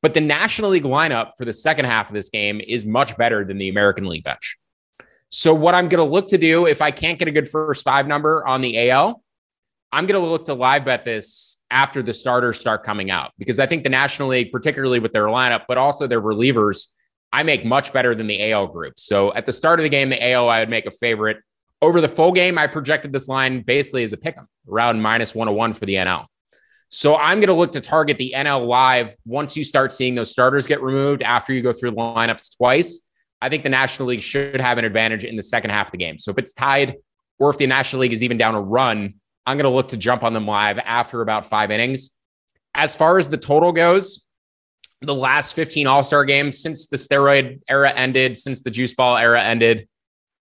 But 0.00 0.14
the 0.14 0.20
National 0.20 0.70
League 0.70 0.84
lineup 0.84 1.32
for 1.36 1.44
the 1.44 1.52
second 1.52 1.86
half 1.86 2.08
of 2.08 2.14
this 2.14 2.30
game 2.30 2.60
is 2.60 2.86
much 2.86 3.16
better 3.16 3.44
than 3.44 3.58
the 3.58 3.68
American 3.68 4.06
League 4.06 4.24
bench. 4.24 4.58
So, 5.30 5.54
what 5.54 5.74
I'm 5.74 5.88
going 5.88 6.04
to 6.04 6.10
look 6.10 6.28
to 6.28 6.38
do 6.38 6.66
if 6.66 6.80
I 6.80 6.90
can't 6.90 7.18
get 7.18 7.28
a 7.28 7.32
good 7.32 7.48
first 7.48 7.84
five 7.84 8.06
number 8.06 8.46
on 8.46 8.60
the 8.60 8.90
AL, 8.90 9.22
I'm 9.90 10.04
going 10.04 10.20
to 10.20 10.26
look 10.26 10.44
to 10.46 10.54
live 10.54 10.84
bet 10.84 11.04
this 11.04 11.58
after 11.70 12.02
the 12.02 12.12
starters 12.12 12.60
start 12.60 12.84
coming 12.84 13.10
out 13.10 13.32
because 13.38 13.58
I 13.58 13.66
think 13.66 13.84
the 13.84 13.90
National 13.90 14.28
League, 14.28 14.52
particularly 14.52 14.98
with 14.98 15.12
their 15.12 15.26
lineup, 15.26 15.64
but 15.66 15.78
also 15.78 16.06
their 16.06 16.20
relievers, 16.20 16.88
I 17.32 17.42
make 17.42 17.64
much 17.64 17.92
better 17.92 18.14
than 18.14 18.26
the 18.26 18.52
AL 18.52 18.68
group. 18.68 18.98
So 18.98 19.32
at 19.34 19.46
the 19.46 19.52
start 19.52 19.80
of 19.80 19.84
the 19.84 19.88
game, 19.88 20.10
the 20.10 20.22
AL 20.30 20.48
I 20.48 20.60
would 20.60 20.68
make 20.68 20.86
a 20.86 20.90
favorite. 20.90 21.38
Over 21.80 22.00
the 22.00 22.08
full 22.08 22.32
game, 22.32 22.58
I 22.58 22.66
projected 22.66 23.12
this 23.12 23.28
line 23.28 23.62
basically 23.62 24.02
as 24.02 24.12
a 24.12 24.16
pick 24.16 24.36
'em, 24.36 24.46
around 24.68 25.00
minus 25.00 25.34
101 25.34 25.72
for 25.72 25.86
the 25.86 25.96
NL. 25.96 26.26
So 26.90 27.16
I'm 27.16 27.38
going 27.38 27.48
to 27.48 27.54
look 27.54 27.72
to 27.72 27.80
target 27.80 28.18
the 28.18 28.34
NL 28.34 28.66
live 28.66 29.14
once 29.24 29.56
you 29.56 29.64
start 29.64 29.92
seeing 29.92 30.14
those 30.14 30.30
starters 30.30 30.66
get 30.66 30.82
removed 30.82 31.22
after 31.22 31.52
you 31.52 31.62
go 31.62 31.72
through 31.72 31.90
the 31.90 31.96
lineups 31.96 32.56
twice. 32.56 33.08
I 33.40 33.48
think 33.48 33.62
the 33.62 33.68
National 33.68 34.08
League 34.08 34.22
should 34.22 34.60
have 34.60 34.78
an 34.78 34.84
advantage 34.84 35.24
in 35.24 35.36
the 35.36 35.42
second 35.42 35.70
half 35.70 35.88
of 35.88 35.92
the 35.92 35.98
game. 35.98 36.18
So 36.18 36.30
if 36.30 36.38
it's 36.38 36.52
tied 36.52 36.96
or 37.38 37.50
if 37.50 37.58
the 37.58 37.66
National 37.66 38.00
League 38.00 38.12
is 38.12 38.22
even 38.22 38.38
down 38.38 38.54
a 38.54 38.60
run, 38.60 39.14
I'm 39.48 39.56
going 39.56 39.64
to 39.64 39.74
look 39.74 39.88
to 39.88 39.96
jump 39.96 40.24
on 40.24 40.34
them 40.34 40.46
live 40.46 40.78
after 40.78 41.22
about 41.22 41.46
five 41.46 41.70
innings. 41.70 42.10
As 42.74 42.94
far 42.94 43.16
as 43.16 43.30
the 43.30 43.38
total 43.38 43.72
goes, 43.72 44.26
the 45.00 45.14
last 45.14 45.54
15 45.54 45.86
All 45.86 46.04
Star 46.04 46.26
games 46.26 46.58
since 46.58 46.88
the 46.88 46.98
steroid 46.98 47.62
era 47.66 47.90
ended, 47.90 48.36
since 48.36 48.62
the 48.62 48.70
juice 48.70 48.92
ball 48.92 49.16
era 49.16 49.42
ended, 49.42 49.88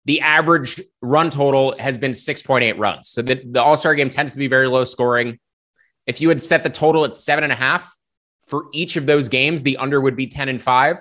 the 0.06 0.22
average 0.22 0.80
run 1.02 1.28
total 1.28 1.76
has 1.78 1.98
been 1.98 2.12
6.8 2.12 2.78
runs. 2.78 3.10
So 3.10 3.20
the, 3.20 3.42
the 3.44 3.62
All 3.62 3.76
Star 3.76 3.94
game 3.94 4.08
tends 4.08 4.32
to 4.32 4.38
be 4.38 4.46
very 4.46 4.68
low 4.68 4.84
scoring. 4.84 5.38
If 6.06 6.22
you 6.22 6.30
had 6.30 6.40
set 6.40 6.62
the 6.62 6.70
total 6.70 7.04
at 7.04 7.14
seven 7.14 7.44
and 7.44 7.52
a 7.52 7.56
half 7.56 7.94
for 8.46 8.68
each 8.72 8.96
of 8.96 9.04
those 9.04 9.28
games, 9.28 9.62
the 9.62 9.76
under 9.76 10.00
would 10.00 10.16
be 10.16 10.28
10 10.28 10.48
and 10.48 10.62
five. 10.62 10.96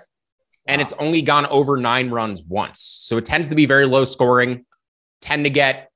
And 0.68 0.80
wow. 0.80 0.84
it's 0.84 0.94
only 1.00 1.22
gone 1.22 1.46
over 1.46 1.78
nine 1.78 2.10
runs 2.10 2.44
once. 2.44 2.82
So 2.82 3.16
it 3.16 3.24
tends 3.24 3.48
to 3.48 3.56
be 3.56 3.66
very 3.66 3.86
low 3.86 4.04
scoring, 4.04 4.66
tend 5.22 5.46
to 5.46 5.50
get 5.50 5.90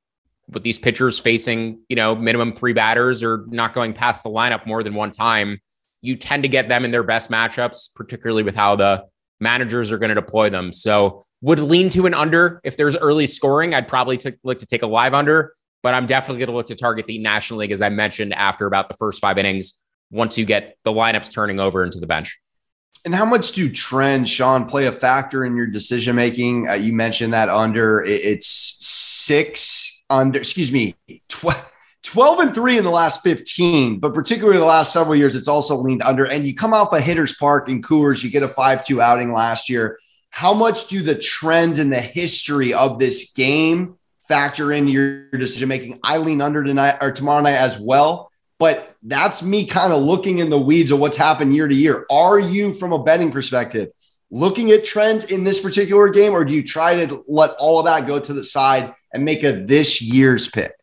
with 0.50 0.64
these 0.64 0.78
pitchers 0.78 1.20
facing, 1.20 1.80
you 1.90 1.96
know, 1.96 2.16
minimum 2.16 2.54
three 2.54 2.74
batters 2.74 3.22
or 3.22 3.46
not 3.50 3.74
going 3.74 3.94
past 3.94 4.24
the 4.24 4.30
lineup 4.30 4.66
more 4.66 4.84
than 4.84 4.94
one 4.94 5.12
time. 5.12 5.60
You 6.02 6.16
tend 6.16 6.44
to 6.44 6.50
get 6.50 6.70
them 6.70 6.86
in 6.86 6.92
their 6.92 7.04
best 7.04 7.30
matchups, 7.30 7.94
particularly 7.96 8.44
with 8.44 8.56
how 8.56 8.76
the 8.76 9.06
managers 9.40 9.92
are 9.92 9.98
going 9.98 10.10
to 10.10 10.16
deploy 10.16 10.50
them. 10.50 10.72
So 10.72 11.26
would 11.42 11.60
lean 11.60 11.90
to 11.90 12.06
an 12.06 12.14
under 12.14 12.62
if 12.64 12.78
there's 12.78 12.96
early 12.98 13.28
scoring. 13.28 13.74
I'd 13.74 13.88
probably 13.88 14.18
t- 14.18 14.34
look 14.44 14.60
to 14.60 14.66
take 14.66 14.84
a 14.84 14.88
live 14.88 15.14
under, 15.14 15.54
but 15.84 15.94
I'm 15.94 16.06
definitely 16.06 16.40
going 16.40 16.50
to 16.50 16.56
look 16.56 16.68
to 16.68 16.76
target 16.76 17.08
the 17.08 17.20
National 17.20 17.60
League, 17.60 17.72
as 17.72 17.82
I 17.82 17.90
mentioned, 17.90 18.34
after 18.34 18.66
about 18.66 18.90
the 18.90 18.96
first 18.96 19.22
five 19.22 19.38
innings, 19.38 19.84
once 20.10 20.38
you 20.38 20.46
get 20.46 20.78
the 20.84 20.92
lineups 20.92 21.32
turning 21.32 21.60
over 21.60 21.84
into 21.84 22.00
the 22.00 22.08
bench. 22.08 22.40
And 23.06 23.14
how 23.14 23.26
much 23.26 23.52
do 23.52 23.70
trends, 23.70 24.30
Sean, 24.30 24.66
play 24.66 24.88
a 24.88 24.92
factor 24.92 25.46
in 25.46 25.56
your 25.56 25.68
decision 25.68 26.16
making? 26.16 26.68
Uh, 26.68 26.74
you 26.74 26.92
mentioned 26.92 27.34
that 27.34 27.50
under 27.50 28.02
it's 28.02 28.76
six 28.80 29.87
under, 30.10 30.40
excuse 30.40 30.72
me, 30.72 30.96
12, 31.30 31.66
12 32.04 32.40
and 32.40 32.56
three 32.56 32.78
in 32.78 32.84
the 32.84 32.90
last 32.90 33.24
15, 33.24 34.00
but 34.00 34.14
particularly 34.14 34.60
the 34.60 34.66
last 34.66 34.94
several 34.94 35.16
years, 35.16 35.36
it's 35.36 35.48
also 35.48 35.76
leaned 35.76 36.04
under. 36.04 36.26
And 36.26 36.48
you 36.48 36.56
come 36.56 36.74
off 36.74 36.94
a 36.94 37.02
hitter's 37.02 37.36
park 37.36 37.70
in 37.70 37.82
Coors, 37.82 38.24
you 38.24 38.30
get 38.30 38.44
a 38.44 38.48
5 38.48 38.86
2 38.86 39.02
outing 39.02 39.34
last 39.34 39.70
year 39.70 39.98
how 40.38 40.54
much 40.54 40.86
do 40.86 41.02
the 41.02 41.16
trends 41.16 41.80
and 41.80 41.92
the 41.92 42.00
history 42.00 42.72
of 42.72 43.00
this 43.00 43.34
game 43.34 43.98
factor 44.28 44.72
into 44.72 44.92
your 44.92 45.32
decision 45.32 45.68
making? 45.68 46.00
I 46.04 46.18
lean 46.18 46.42
under 46.42 46.64
tonight 46.64 46.98
or 47.02 47.12
tomorrow 47.12 47.42
night 47.42 47.56
as 47.56 47.80
well. 47.80 48.32
But 48.60 48.96
that's 49.02 49.42
me 49.42 49.66
kind 49.66 49.92
of 49.92 50.04
looking 50.04 50.38
in 50.38 50.52
the 50.52 50.60
weeds 50.60 50.92
of 50.92 51.00
what's 51.00 51.18
happened 51.18 51.56
year 51.56 51.68
to 51.68 51.74
year. 51.74 52.06
Are 52.12 52.40
you, 52.40 52.74
from 52.74 52.94
a 52.94 53.04
betting 53.04 53.32
perspective, 53.32 53.90
looking 54.30 54.72
at 54.72 54.84
trends 54.84 55.26
in 55.26 55.44
this 55.44 55.60
particular 55.60 56.10
game, 56.10 56.34
or 56.34 56.44
do 56.44 56.54
you 56.54 56.64
try 56.64 57.06
to 57.06 57.24
let 57.28 57.52
all 57.52 57.80
of 57.80 57.86
that 57.86 58.08
go 58.08 58.20
to 58.20 58.34
the 58.34 58.44
side 58.44 58.94
and 59.14 59.24
make 59.24 59.44
a 59.44 59.52
this 59.52 60.02
year's 60.02 60.48
pick? 60.50 60.74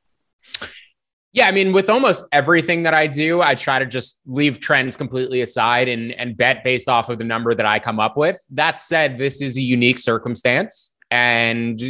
Yeah, 1.33 1.49
I 1.49 1.51
mean, 1.51 1.73
with 1.73 1.91
almost 1.91 2.27
everything 2.31 2.85
that 2.85 2.95
I 2.95 3.09
do, 3.09 3.43
I 3.43 3.57
try 3.57 3.81
to 3.81 3.87
just 3.87 4.21
leave 4.25 4.61
trends 4.61 4.97
completely 4.97 5.41
aside 5.41 5.89
and 5.89 6.13
and 6.13 6.37
bet 6.37 6.63
based 6.63 6.89
off 6.89 7.09
of 7.09 7.19
the 7.19 7.25
number 7.25 7.55
that 7.55 7.67
I 7.67 7.81
come 7.81 7.99
up 7.99 8.17
with. 8.17 8.41
That 8.51 8.79
said, 8.79 9.19
this 9.19 9.41
is 9.41 9.57
a 9.57 9.61
unique 9.61 9.99
circumstance, 9.99 10.95
and 11.11 11.81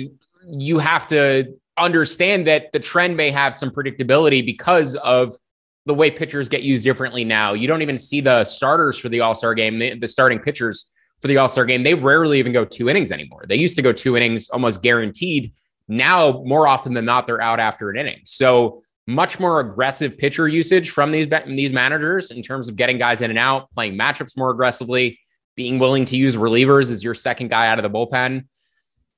you 0.49 0.79
have 0.79 1.07
to 1.09 1.55
understand 1.77 2.47
that 2.47 2.73
the 2.73 2.81
trend 2.81 3.17
may 3.17 3.31
have 3.31 3.55
some 3.55 3.71
predictability 3.71 4.45
because 4.45 4.97
of 4.97 5.35
the 5.87 5.93
way 5.93 6.11
pitchers 6.11 6.49
get 6.49 6.63
used 6.63 6.85
differently 6.85 7.25
now. 7.25 7.53
You 7.53 7.69
don't 7.69 7.83
even 7.83 7.99
see 7.99 8.23
the 8.23 8.45
starters 8.45 8.97
for 8.97 9.11
the 9.11 9.21
All 9.21 9.35
Star 9.35 9.55
game, 9.55 9.79
the, 9.79 9.99
the 9.99 10.09
starting 10.09 10.39
pitchers 10.39 10.94
for 11.25 11.29
the 11.29 11.39
All 11.39 11.49
Star 11.49 11.65
game. 11.65 11.83
They 11.85 11.95
rarely 11.95 12.39
even 12.39 12.53
go 12.53 12.67
two 12.67 12.91
innings 12.91 13.11
anymore. 13.11 13.47
They 13.49 13.57
used 13.57 13.77
to 13.77 13.83
go 13.83 13.95
two 13.95 14.15
innings 14.15 14.51
almost 14.51 14.83
guaranteed. 14.83 15.55
Now, 15.89 16.43
more 16.45 16.69
often 16.69 16.93
than 16.93 17.07
not, 17.07 17.27
they're 17.27 17.41
out 17.41 17.61
after 17.61 17.89
an 17.89 17.97
inning. 17.97 18.21
So 18.27 18.83
much 19.07 19.41
more 19.41 19.61
aggressive 19.61 20.19
pitcher 20.19 20.47
usage 20.47 20.91
from 20.91 21.13
these 21.13 21.27
these 21.47 21.73
managers 21.73 22.31
in 22.31 22.43
terms 22.43 22.69
of 22.69 22.77
getting 22.77 22.99
guys 22.99 23.23
in 23.23 23.31
and 23.31 23.39
out, 23.39 23.71
playing 23.71 23.97
matchups 23.97 24.37
more 24.37 24.51
aggressively, 24.51 25.19
being 25.57 25.79
willing 25.79 26.05
to 26.05 26.17
use 26.19 26.37
relievers 26.37 26.91
as 26.91 27.03
your 27.03 27.15
second 27.15 27.49
guy 27.49 27.69
out 27.69 27.79
of 27.79 27.91
the 27.91 27.99
bullpen. 27.99 28.45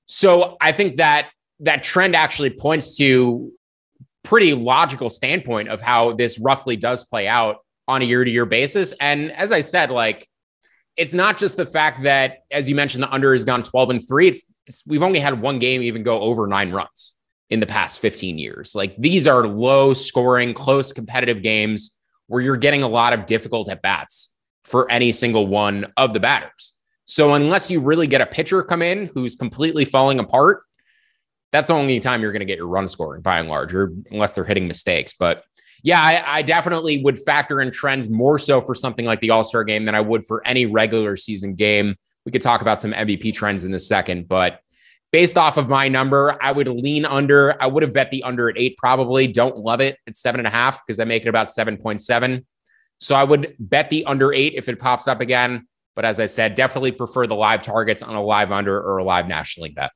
So 0.06 0.56
I 0.60 0.70
think 0.70 0.98
that 0.98 1.30
that 1.58 1.82
trend 1.82 2.14
actually 2.14 2.50
points 2.50 2.96
to 2.98 3.50
pretty 4.22 4.54
logical 4.54 5.10
standpoint 5.10 5.70
of 5.70 5.80
how 5.80 6.12
this 6.12 6.38
roughly 6.38 6.76
does 6.76 7.02
play 7.02 7.26
out 7.26 7.56
on 7.88 8.00
a 8.00 8.04
year 8.04 8.22
to 8.22 8.30
year 8.30 8.46
basis. 8.46 8.92
And 9.00 9.32
as 9.32 9.50
I 9.50 9.60
said, 9.60 9.90
like 9.90 10.28
it's 10.96 11.12
not 11.12 11.36
just 11.36 11.56
the 11.56 11.66
fact 11.66 12.02
that, 12.02 12.44
as 12.50 12.68
you 12.68 12.74
mentioned, 12.74 13.02
the 13.02 13.10
under 13.10 13.32
has 13.32 13.44
gone 13.44 13.62
12 13.62 13.90
and 13.90 14.08
three. 14.08 14.28
It's, 14.28 14.52
it's 14.66 14.82
we've 14.86 15.02
only 15.02 15.20
had 15.20 15.40
one 15.40 15.58
game 15.58 15.82
even 15.82 16.02
go 16.02 16.20
over 16.20 16.46
nine 16.46 16.72
runs 16.72 17.14
in 17.50 17.60
the 17.60 17.66
past 17.66 18.00
15 18.00 18.38
years. 18.38 18.74
Like 18.74 18.96
these 18.96 19.26
are 19.26 19.46
low 19.46 19.92
scoring, 19.92 20.54
close 20.54 20.92
competitive 20.92 21.42
games 21.42 21.98
where 22.28 22.42
you're 22.42 22.56
getting 22.56 22.82
a 22.82 22.88
lot 22.88 23.12
of 23.12 23.26
difficult 23.26 23.70
at 23.70 23.82
bats 23.82 24.34
for 24.64 24.90
any 24.90 25.12
single 25.12 25.46
one 25.46 25.92
of 25.96 26.12
the 26.12 26.20
batters. 26.20 26.74
So 27.04 27.34
unless 27.34 27.70
you 27.70 27.80
really 27.80 28.08
get 28.08 28.20
a 28.20 28.26
pitcher 28.26 28.62
come 28.64 28.82
in 28.82 29.06
who's 29.14 29.36
completely 29.36 29.84
falling 29.84 30.18
apart, 30.18 30.62
that's 31.52 31.68
the 31.68 31.74
only 31.74 32.00
time 32.00 32.20
you're 32.20 32.32
going 32.32 32.40
to 32.40 32.46
get 32.46 32.58
your 32.58 32.66
run 32.66 32.88
scoring 32.88 33.22
by 33.22 33.38
and 33.38 33.48
large, 33.48 33.72
or 33.72 33.92
unless 34.10 34.32
they're 34.32 34.44
hitting 34.44 34.66
mistakes. 34.66 35.14
But 35.16 35.44
yeah, 35.86 36.02
I, 36.02 36.38
I 36.38 36.42
definitely 36.42 37.00
would 37.04 37.16
factor 37.16 37.60
in 37.60 37.70
trends 37.70 38.08
more 38.08 38.38
so 38.38 38.60
for 38.60 38.74
something 38.74 39.06
like 39.06 39.20
the 39.20 39.30
All 39.30 39.44
Star 39.44 39.62
game 39.62 39.84
than 39.84 39.94
I 39.94 40.00
would 40.00 40.24
for 40.24 40.44
any 40.44 40.66
regular 40.66 41.16
season 41.16 41.54
game. 41.54 41.94
We 42.24 42.32
could 42.32 42.42
talk 42.42 42.60
about 42.60 42.82
some 42.82 42.92
MVP 42.92 43.32
trends 43.32 43.64
in 43.64 43.72
a 43.72 43.78
second, 43.78 44.26
but 44.26 44.58
based 45.12 45.38
off 45.38 45.56
of 45.56 45.68
my 45.68 45.86
number, 45.86 46.36
I 46.42 46.50
would 46.50 46.66
lean 46.66 47.04
under. 47.04 47.54
I 47.62 47.68
would 47.68 47.84
have 47.84 47.92
bet 47.92 48.10
the 48.10 48.24
under 48.24 48.48
at 48.50 48.58
eight, 48.58 48.76
probably. 48.76 49.28
Don't 49.28 49.58
love 49.58 49.80
it 49.80 49.96
at 50.08 50.16
seven 50.16 50.40
and 50.40 50.48
a 50.48 50.50
half 50.50 50.84
because 50.84 50.98
I 50.98 51.04
make 51.04 51.22
it 51.22 51.28
about 51.28 51.50
7.7. 51.50 52.44
So 52.98 53.14
I 53.14 53.22
would 53.22 53.54
bet 53.60 53.88
the 53.88 54.06
under 54.06 54.32
eight 54.32 54.54
if 54.56 54.68
it 54.68 54.80
pops 54.80 55.06
up 55.06 55.20
again. 55.20 55.68
But 55.94 56.04
as 56.04 56.18
I 56.18 56.26
said, 56.26 56.56
definitely 56.56 56.90
prefer 56.90 57.28
the 57.28 57.36
live 57.36 57.62
targets 57.62 58.02
on 58.02 58.16
a 58.16 58.22
live 58.22 58.50
under 58.50 58.76
or 58.76 58.98
a 58.98 59.04
live 59.04 59.28
National 59.28 59.64
League 59.64 59.76
bet. 59.76 59.92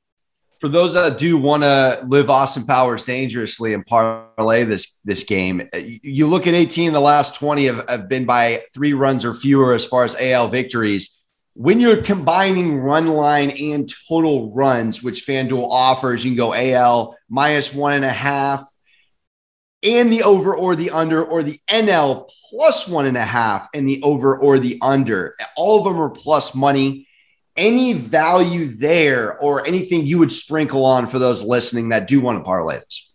For 0.61 0.69
those 0.69 0.95
that 0.95 1.17
do 1.17 1.39
want 1.39 1.63
to 1.63 2.01
live 2.07 2.29
Austin 2.29 2.65
Powers 2.67 3.03
dangerously 3.05 3.73
and 3.73 3.85
parlay 3.85 4.65
this 4.65 5.01
this 5.05 5.25
game, 5.25 5.69
uh, 5.73 5.81
you 6.03 6.27
look 6.27 6.47
at 6.47 6.55
18, 6.55 6.93
the 6.93 7.01
last 7.01 7.35
20 7.37 7.65
have, 7.65 7.89
have 7.89 8.09
been 8.09 8.27
by 8.27 8.63
three 8.75 8.93
runs 8.93 9.25
or 9.25 9.33
fewer 9.33 9.73
as 9.73 9.87
far 9.87 10.05
as 10.05 10.15
AL 10.21 10.49
victories 10.49 11.21
when 11.55 11.81
you're 11.81 12.03
combining 12.03 12.79
run 12.79 13.09
line 13.09 13.51
and 13.51 13.91
total 14.09 14.53
runs, 14.53 15.03
which 15.03 15.27
FanDuel 15.27 15.69
offers, 15.71 16.25
you 16.25 16.31
can 16.31 16.37
go 16.37 16.55
AL 16.55 17.17
minus 17.29 17.75
one 17.75 17.93
and 17.93 18.05
a 18.05 18.13
half 18.13 18.65
and 19.83 20.13
the 20.13 20.23
over 20.23 20.55
or 20.57 20.77
the 20.77 20.91
under, 20.91 21.25
or 21.25 21.43
the 21.43 21.59
NL 21.69 22.31
plus 22.51 22.87
one 22.87 23.07
and 23.07 23.17
a 23.17 23.25
half 23.25 23.69
and 23.75 23.89
the 23.89 24.03
over 24.03 24.39
or 24.39 24.59
the 24.59 24.79
under. 24.81 25.37
All 25.57 25.79
of 25.79 25.85
them 25.85 26.01
are 26.01 26.11
plus 26.11 26.55
money. 26.55 27.09
Any 27.61 27.93
value 27.93 28.69
there 28.69 29.39
or 29.39 29.67
anything 29.67 30.07
you 30.07 30.19
would 30.19 30.33
sprinkle 30.33 30.87
on 30.87 31.07
for 31.07 31.19
those 31.19 31.45
listening 31.45 31.91
that 31.91 32.09
do 32.09 32.23
want 32.23 32.39
to 32.39 32.43
parlay 32.43 32.77
this? 32.77 33.07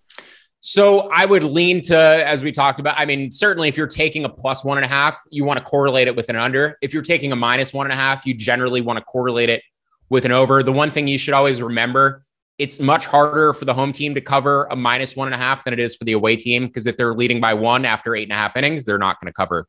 So 0.59 1.09
I 1.11 1.25
would 1.25 1.43
lean 1.43 1.81
to, 1.81 1.97
as 1.97 2.43
we 2.43 2.51
talked 2.51 2.79
about, 2.79 2.99
I 2.99 3.05
mean, 3.05 3.31
certainly 3.31 3.69
if 3.69 3.75
you're 3.75 3.87
taking 3.87 4.23
a 4.23 4.29
plus 4.29 4.63
one 4.63 4.77
and 4.77 4.85
a 4.85 4.87
half, 4.87 5.19
you 5.31 5.45
want 5.45 5.57
to 5.57 5.65
correlate 5.65 6.07
it 6.07 6.15
with 6.15 6.29
an 6.29 6.35
under. 6.35 6.77
If 6.83 6.93
you're 6.93 7.01
taking 7.01 7.31
a 7.31 7.35
minus 7.35 7.73
one 7.73 7.87
and 7.87 7.93
a 7.93 7.95
half, 7.95 8.23
you 8.27 8.35
generally 8.35 8.81
want 8.81 8.97
to 8.97 9.05
correlate 9.05 9.49
it 9.49 9.63
with 10.09 10.25
an 10.25 10.31
over. 10.31 10.61
The 10.61 10.71
one 10.71 10.91
thing 10.91 11.07
you 11.07 11.17
should 11.17 11.33
always 11.33 11.59
remember, 11.59 12.23
it's 12.59 12.79
much 12.79 13.07
harder 13.07 13.51
for 13.51 13.65
the 13.65 13.73
home 13.73 13.93
team 13.93 14.13
to 14.13 14.21
cover 14.21 14.65
a 14.65 14.75
minus 14.75 15.15
one 15.15 15.27
and 15.27 15.33
a 15.33 15.39
half 15.39 15.63
than 15.63 15.73
it 15.73 15.79
is 15.79 15.95
for 15.95 16.03
the 16.03 16.11
away 16.11 16.35
team. 16.35 16.67
Because 16.67 16.85
if 16.85 16.97
they're 16.97 17.15
leading 17.15 17.41
by 17.41 17.55
one 17.55 17.83
after 17.83 18.15
eight 18.15 18.23
and 18.23 18.31
a 18.31 18.35
half 18.35 18.55
innings, 18.55 18.85
they're 18.85 18.99
not 18.99 19.19
going 19.19 19.27
to 19.27 19.33
cover 19.33 19.65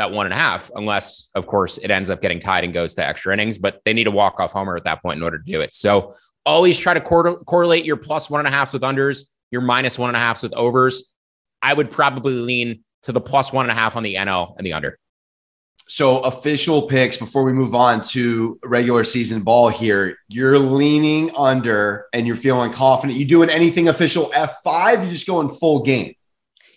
that 0.00 0.10
one 0.10 0.26
and 0.26 0.32
a 0.32 0.36
half, 0.36 0.70
unless, 0.74 1.30
of 1.34 1.46
course, 1.46 1.78
it 1.78 1.90
ends 1.90 2.10
up 2.10 2.20
getting 2.20 2.40
tied 2.40 2.64
and 2.64 2.72
goes 2.72 2.94
to 2.94 3.06
extra 3.06 3.32
innings. 3.32 3.58
But 3.58 3.80
they 3.84 3.92
need 3.92 4.06
a 4.06 4.10
walk 4.10 4.40
off 4.40 4.52
homer 4.52 4.76
at 4.76 4.84
that 4.84 5.02
point 5.02 5.18
in 5.18 5.22
order 5.22 5.38
to 5.38 5.44
do 5.44 5.60
it. 5.60 5.74
So 5.74 6.14
always 6.44 6.78
try 6.78 6.94
to 6.94 7.00
cor- 7.00 7.38
correlate 7.44 7.84
your 7.84 7.96
plus 7.96 8.28
one 8.28 8.40
and 8.40 8.48
a 8.48 8.50
half 8.50 8.72
with 8.72 8.82
unders 8.82 9.24
your 9.50 9.62
minus 9.62 9.98
one 9.98 10.10
and 10.10 10.16
a 10.16 10.20
half 10.20 10.42
with 10.42 10.54
overs. 10.54 11.12
I 11.62 11.74
would 11.74 11.90
probably 11.90 12.34
lean 12.34 12.84
to 13.02 13.12
the 13.12 13.20
plus 13.20 13.52
one 13.52 13.64
and 13.66 13.70
a 13.70 13.74
half 13.74 13.96
on 13.96 14.02
the 14.02 14.14
NL 14.14 14.54
and 14.56 14.66
the 14.66 14.72
under. 14.72 14.98
So, 15.88 16.20
official 16.20 16.82
picks 16.82 17.16
before 17.16 17.42
we 17.42 17.52
move 17.52 17.74
on 17.74 18.00
to 18.10 18.60
regular 18.64 19.02
season 19.02 19.42
ball 19.42 19.70
here. 19.70 20.16
You're 20.28 20.58
leaning 20.58 21.34
under 21.36 22.06
and 22.12 22.28
you're 22.28 22.36
feeling 22.36 22.70
confident. 22.70 23.18
You 23.18 23.24
doing 23.24 23.50
anything 23.50 23.88
official 23.88 24.26
F5? 24.26 25.02
You're 25.02 25.10
just 25.10 25.26
going 25.26 25.48
full 25.48 25.82
game? 25.82 26.14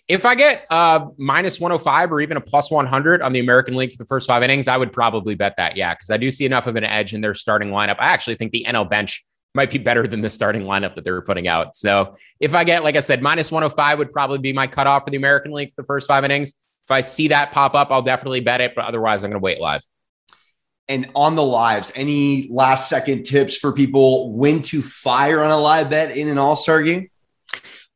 If 0.06 0.26
I 0.26 0.34
get 0.34 0.66
uh, 0.70 1.06
minus 1.16 1.58
105 1.58 2.12
or 2.12 2.20
even 2.20 2.36
a 2.36 2.40
plus 2.40 2.70
100 2.70 3.22
on 3.22 3.32
the 3.32 3.40
American 3.40 3.74
League 3.74 3.90
for 3.90 3.96
the 3.96 4.06
first 4.06 4.26
five 4.26 4.42
innings, 4.42 4.68
I 4.68 4.76
would 4.76 4.92
probably 4.92 5.34
bet 5.34 5.56
that. 5.56 5.76
Yeah, 5.76 5.94
because 5.94 6.10
I 6.10 6.18
do 6.18 6.30
see 6.30 6.44
enough 6.44 6.66
of 6.66 6.76
an 6.76 6.84
edge 6.84 7.14
in 7.14 7.22
their 7.22 7.32
starting 7.32 7.70
lineup. 7.70 7.96
I 7.98 8.06
actually 8.06 8.34
think 8.34 8.52
the 8.52 8.66
NL 8.68 8.88
bench 8.88 9.24
might 9.54 9.70
be 9.70 9.78
better 9.78 10.06
than 10.06 10.20
the 10.20 10.28
starting 10.28 10.62
lineup 10.62 10.94
that 10.96 11.04
they 11.04 11.10
were 11.10 11.22
putting 11.22 11.48
out. 11.48 11.74
So 11.76 12.16
if 12.40 12.54
I 12.54 12.64
get, 12.64 12.82
like 12.82 12.96
I 12.96 13.00
said, 13.00 13.22
minus 13.22 13.52
105 13.52 13.98
would 13.98 14.12
probably 14.12 14.38
be 14.38 14.52
my 14.52 14.66
cutoff 14.66 15.04
for 15.04 15.10
the 15.10 15.16
American 15.16 15.52
League 15.52 15.72
for 15.72 15.82
the 15.82 15.86
first 15.86 16.08
five 16.08 16.24
innings. 16.24 16.54
If 16.84 16.90
I 16.90 17.00
see 17.00 17.28
that 17.28 17.52
pop 17.52 17.74
up, 17.74 17.88
I'll 17.90 18.02
definitely 18.02 18.40
bet 18.40 18.60
it, 18.60 18.74
but 18.74 18.84
otherwise, 18.84 19.22
I'm 19.22 19.30
going 19.30 19.40
to 19.40 19.44
wait 19.44 19.60
live. 19.60 19.82
And 20.86 21.10
on 21.14 21.34
the 21.34 21.42
lives, 21.42 21.92
any 21.94 22.48
last 22.50 22.90
second 22.90 23.22
tips 23.22 23.56
for 23.56 23.72
people 23.72 24.34
when 24.34 24.60
to 24.64 24.82
fire 24.82 25.42
on 25.42 25.50
a 25.50 25.56
live 25.56 25.88
bet 25.88 26.14
in 26.14 26.28
an 26.28 26.36
all 26.36 26.56
star 26.56 26.82
game? 26.82 27.08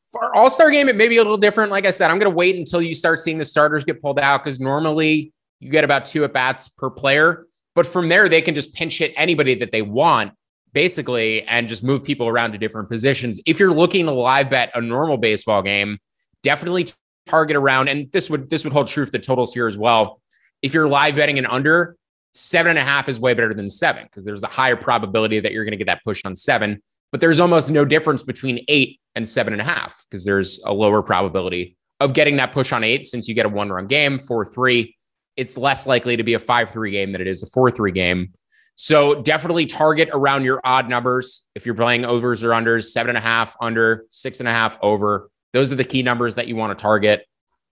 For 0.09 0.35
all 0.35 0.49
star 0.49 0.71
game, 0.71 0.89
it 0.89 0.97
may 0.97 1.09
be 1.09 1.19
a 1.19 1.21
little 1.21 1.37
different. 1.37 1.71
Like 1.71 1.85
I 1.87 1.91
said, 1.91 2.11
I'm 2.11 2.19
going 2.19 2.31
to 2.31 2.37
wait 2.37 2.57
until 2.57 2.81
you 2.81 2.95
start 2.95 3.21
seeing 3.21 3.39
the 3.39 3.45
starters 3.45 3.85
get 3.85 4.01
pulled 4.01 4.19
out 4.19 4.43
because 4.43 4.59
normally 4.59 5.33
you 5.61 5.71
get 5.71 5.85
about 5.85 6.05
two 6.05 6.25
at 6.25 6.33
bats 6.33 6.69
per 6.69 6.89
player. 6.89 7.47
But 7.75 7.87
from 7.87 8.09
there, 8.09 8.29
they 8.29 8.41
can 8.41 8.55
just 8.55 8.75
pinch 8.75 8.99
hit 8.99 9.13
anybody 9.17 9.55
that 9.57 9.71
they 9.71 9.83
want 9.83 10.33
basically 10.73 11.43
and 11.43 11.69
just 11.69 11.85
move 11.85 12.05
people 12.05 12.27
around 12.27 12.53
to 12.53 12.59
different 12.59 12.89
positions. 12.89 13.41
If 13.47 13.61
you're 13.61 13.73
looking 13.73 14.07
to 14.07 14.13
live 14.13 14.51
bet 14.51 14.71
a 14.75 14.81
normal 14.81 15.19
baseball 15.19 15.63
game, 15.63 15.99
definitely 16.43 16.89
target 17.27 17.57
around, 17.57 17.89
and 17.89 18.11
this 18.13 18.31
would 18.31 18.49
this 18.49 18.65
would 18.65 18.73
hold 18.73 18.87
true 18.89 19.05
for 19.05 19.11
the 19.11 19.19
totals 19.19 19.53
here 19.53 19.67
as 19.67 19.77
well. 19.77 20.21
If 20.63 20.75
you're 20.75 20.89
live 20.89 21.17
betting 21.17 21.39
an 21.39 21.47
under, 21.47 21.97
seven 22.35 22.71
and 22.71 22.79
a 22.79 22.83
half 22.83 23.09
is 23.09 23.21
way 23.21 23.35
better 23.35 23.55
than 23.55 23.69
seven 23.69 24.05
because 24.05 24.25
there's 24.25 24.43
a 24.43 24.49
higher 24.49 24.77
probability 24.77 25.41
that 25.41 25.53
you're 25.53 25.65
going 25.65 25.73
to 25.73 25.79
get 25.79 25.87
that 25.87 26.03
push 26.05 26.23
on 26.25 26.35
seven. 26.35 26.83
But 27.11 27.21
there's 27.21 27.41
almost 27.41 27.71
no 27.71 27.85
difference 27.85 28.23
between 28.23 28.65
eight 28.69 29.01
and 29.15 29.29
seven 29.29 29.53
and 29.53 29.63
a 29.63 29.65
half 29.65 30.05
because 30.11 30.25
there's 30.25 30.61
a 30.65 30.73
lower 30.73 31.03
probability 31.03 31.77
of 32.01 32.13
getting 32.13 32.37
that 32.37 32.53
push 32.53 32.73
on 32.73 32.85
eight 32.85 33.07
since 33.07 33.29
you 33.29 33.35
get 33.35 33.47
a 33.47 33.49
one 33.49 33.71
run 33.71 33.87
game, 33.87 34.19
four 34.19 34.45
three. 34.45 34.97
It's 35.37 35.57
less 35.57 35.87
likely 35.87 36.17
to 36.17 36.23
be 36.23 36.35
a 36.35 36.39
five 36.39 36.71
three 36.71 36.91
game 36.91 37.13
than 37.13 37.21
it 37.21 37.27
is 37.27 37.43
a 37.43 37.47
four 37.47 37.71
three 37.71 37.93
game. 37.93 38.33
So 38.77 39.23
definitely 39.23 39.67
target 39.67 40.09
around 40.13 40.45
your 40.45 40.61
odd 40.63 40.89
numbers. 40.89 41.49
If 41.57 41.67
you're 41.67 41.75
playing 41.75 42.05
overs 42.05 42.45
or 42.45 42.51
unders, 42.51 42.85
seven 42.85 43.11
and 43.11 43.19
a 43.19 43.21
half, 43.21 43.57
under, 43.61 44.05
six 44.09 44.39
and 44.39 44.49
a 44.49 44.53
half, 44.53 44.79
over. 44.83 45.31
Those 45.53 45.73
are 45.73 45.77
the 45.77 45.85
key 45.85 46.03
numbers 46.03 46.37
that 46.37 46.47
you 46.47 46.55
want 46.55 46.79
to 46.79 46.81
target. 46.81 47.27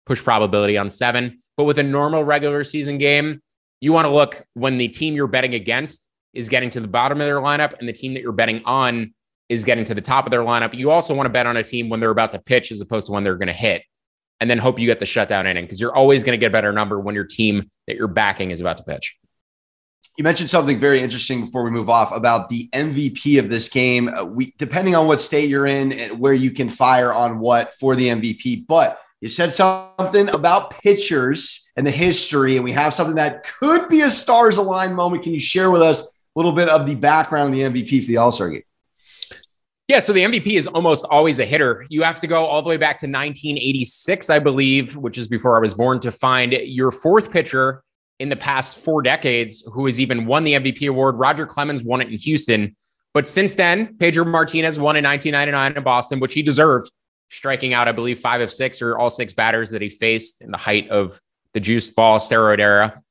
Push 0.06 0.22
probability 0.22 0.78
on 0.78 0.88
seven. 0.88 1.42
But 1.58 1.64
with 1.64 1.78
a 1.78 1.82
normal 1.82 2.24
regular 2.24 2.64
season 2.64 2.96
game, 2.96 3.42
you 3.80 3.92
want 3.92 4.06
to 4.06 4.10
look 4.10 4.46
when 4.54 4.78
the 4.78 4.88
team 4.88 5.14
you're 5.14 5.26
betting 5.26 5.54
against 5.54 6.08
is 6.32 6.48
getting 6.48 6.70
to 6.70 6.80
the 6.80 6.88
bottom 6.88 7.20
of 7.20 7.26
their 7.26 7.40
lineup 7.40 7.78
and 7.78 7.88
the 7.88 7.92
team 7.92 8.14
that 8.14 8.22
you're 8.22 8.32
betting 8.32 8.62
on 8.64 9.12
is 9.54 9.64
getting 9.64 9.84
to 9.84 9.94
the 9.94 10.00
top 10.00 10.26
of 10.26 10.30
their 10.30 10.42
lineup. 10.42 10.74
You 10.74 10.90
also 10.90 11.14
want 11.14 11.26
to 11.26 11.30
bet 11.30 11.46
on 11.46 11.56
a 11.56 11.64
team 11.64 11.88
when 11.88 12.00
they're 12.00 12.10
about 12.10 12.32
to 12.32 12.38
pitch 12.38 12.70
as 12.70 12.80
opposed 12.80 13.06
to 13.06 13.12
when 13.12 13.24
they're 13.24 13.36
going 13.36 13.48
to 13.48 13.52
hit 13.52 13.82
and 14.40 14.50
then 14.50 14.58
hope 14.58 14.78
you 14.78 14.86
get 14.86 15.00
the 15.00 15.06
shutdown 15.06 15.46
inning 15.46 15.64
because 15.64 15.80
you're 15.80 15.94
always 15.94 16.22
going 16.22 16.32
to 16.32 16.38
get 16.38 16.48
a 16.48 16.52
better 16.52 16.72
number 16.72 17.00
when 17.00 17.14
your 17.14 17.24
team 17.24 17.70
that 17.86 17.96
you're 17.96 18.08
backing 18.08 18.50
is 18.50 18.60
about 18.60 18.76
to 18.76 18.84
pitch. 18.84 19.16
You 20.18 20.22
mentioned 20.22 20.50
something 20.50 20.78
very 20.78 21.00
interesting 21.00 21.40
before 21.40 21.64
we 21.64 21.70
move 21.70 21.90
off 21.90 22.14
about 22.14 22.48
the 22.48 22.68
MVP 22.72 23.38
of 23.38 23.48
this 23.48 23.68
game. 23.68 24.08
Uh, 24.08 24.24
we, 24.24 24.52
depending 24.58 24.94
on 24.94 25.08
what 25.08 25.20
state 25.20 25.48
you're 25.48 25.66
in 25.66 25.92
and 25.92 26.20
where 26.20 26.34
you 26.34 26.52
can 26.52 26.68
fire 26.68 27.12
on 27.12 27.40
what 27.40 27.72
for 27.72 27.96
the 27.96 28.08
MVP, 28.08 28.66
but 28.68 28.98
you 29.20 29.28
said 29.28 29.52
something 29.52 30.28
about 30.28 30.70
pitchers 30.70 31.70
and 31.76 31.86
the 31.86 31.90
history, 31.90 32.56
and 32.56 32.64
we 32.64 32.72
have 32.72 32.92
something 32.92 33.16
that 33.16 33.44
could 33.44 33.88
be 33.88 34.02
a 34.02 34.10
stars 34.10 34.58
aligned 34.58 34.94
moment. 34.94 35.22
Can 35.22 35.32
you 35.32 35.40
share 35.40 35.70
with 35.70 35.80
us 35.80 36.02
a 36.02 36.38
little 36.38 36.52
bit 36.52 36.68
of 36.68 36.86
the 36.86 36.94
background 36.94 37.54
of 37.54 37.58
the 37.58 37.82
MVP 37.82 38.02
for 38.02 38.08
the 38.08 38.18
All 38.18 38.30
Star 38.30 38.50
game? 38.50 38.62
Yeah, 39.88 39.98
so 39.98 40.14
the 40.14 40.22
MVP 40.22 40.54
is 40.54 40.66
almost 40.66 41.04
always 41.10 41.38
a 41.38 41.44
hitter. 41.44 41.84
You 41.90 42.02
have 42.04 42.18
to 42.20 42.26
go 42.26 42.46
all 42.46 42.62
the 42.62 42.68
way 42.70 42.78
back 42.78 42.96
to 42.98 43.06
1986, 43.06 44.30
I 44.30 44.38
believe, 44.38 44.96
which 44.96 45.18
is 45.18 45.28
before 45.28 45.56
I 45.56 45.60
was 45.60 45.74
born, 45.74 46.00
to 46.00 46.10
find 46.10 46.52
your 46.52 46.90
fourth 46.90 47.30
pitcher 47.30 47.82
in 48.18 48.30
the 48.30 48.36
past 48.36 48.78
four 48.78 49.02
decades 49.02 49.62
who 49.72 49.84
has 49.84 50.00
even 50.00 50.24
won 50.24 50.44
the 50.44 50.54
MVP 50.54 50.88
award. 50.88 51.18
Roger 51.18 51.44
Clemens 51.44 51.82
won 51.82 52.00
it 52.00 52.08
in 52.08 52.16
Houston. 52.16 52.74
But 53.12 53.28
since 53.28 53.56
then, 53.56 53.96
Pedro 53.98 54.24
Martinez 54.24 54.78
won 54.78 54.96
in 54.96 55.04
1999 55.04 55.76
in 55.76 55.84
Boston, 55.84 56.18
which 56.18 56.32
he 56.32 56.42
deserved, 56.42 56.90
striking 57.28 57.74
out, 57.74 57.86
I 57.86 57.92
believe, 57.92 58.18
five 58.18 58.40
of 58.40 58.50
six 58.50 58.80
or 58.80 58.98
all 58.98 59.10
six 59.10 59.34
batters 59.34 59.70
that 59.70 59.82
he 59.82 59.90
faced 59.90 60.40
in 60.40 60.50
the 60.50 60.56
height 60.56 60.88
of 60.88 61.20
the 61.52 61.60
juice 61.60 61.90
ball 61.90 62.18
steroid 62.18 62.58
era. 62.58 63.02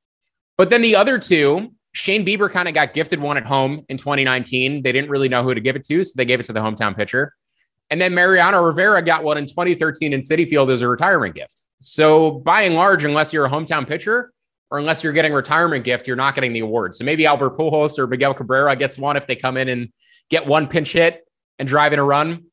But 0.58 0.72
then 0.72 0.82
the 0.82 0.96
other 0.96 1.20
two, 1.20 1.74
Shane 1.94 2.26
Bieber 2.26 2.50
kind 2.50 2.68
of 2.68 2.74
got 2.74 2.94
gifted 2.94 3.20
one 3.20 3.38
at 3.38 3.46
home 3.46 3.86
in 3.88 3.98
2019. 3.98 4.82
They 4.82 4.92
didn't 4.92 5.10
really 5.10 5.30
know 5.30 5.44
who 5.44 5.54
to 5.54 5.62
give 5.62 5.76
it 5.76 5.86
to, 5.86 6.04
so 6.04 6.14
they 6.18 6.26
gave 6.26 6.40
it 6.40 6.44
to 6.48 6.54
the 6.54 6.60
hometown 6.60 6.96
pitcher. 6.96 7.34
And 7.90 8.02
then 8.02 8.14
Mariano 8.16 8.64
Rivera 8.64 9.02
got 9.04 9.24
one 9.24 9.38
in 9.38 9.46
2013 9.46 10.14
in 10.14 10.22
Citi 10.22 10.48
Field 10.48 10.72
as 10.72 10.82
a 10.82 10.88
retirement 10.88 11.36
gift. 11.36 11.64
So 11.82 12.32
by 12.32 12.64
and 12.64 12.76
large, 12.76 13.06
unless 13.06 13.32
you're 13.32 13.46
a 13.46 13.50
hometown 13.50 13.88
pitcher, 13.88 14.32
or 14.72 14.80
unless 14.80 15.04
you're 15.04 15.14
getting 15.14 15.34
retirement 15.34 15.86
gift, 15.86 16.08
you're 16.08 16.16
not 16.16 16.34
getting 16.34 16.52
the 16.52 16.62
award. 16.62 16.96
So 16.96 17.06
maybe 17.06 17.28
Albert 17.28 17.60
Pujols 17.60 18.00
or 18.00 18.08
Miguel 18.08 18.34
Cabrera 18.34 18.76
gets 18.76 18.98
one 18.98 19.16
if 19.16 19.28
they 19.28 19.36
come 19.36 19.56
in 19.56 19.70
and 19.70 19.90
get 20.32 20.48
one 20.48 20.66
pinch 20.66 20.94
hit 20.94 21.24
and 21.60 21.68
drive 21.68 21.94
in 21.94 22.00
a 22.00 22.04
run. 22.04 22.46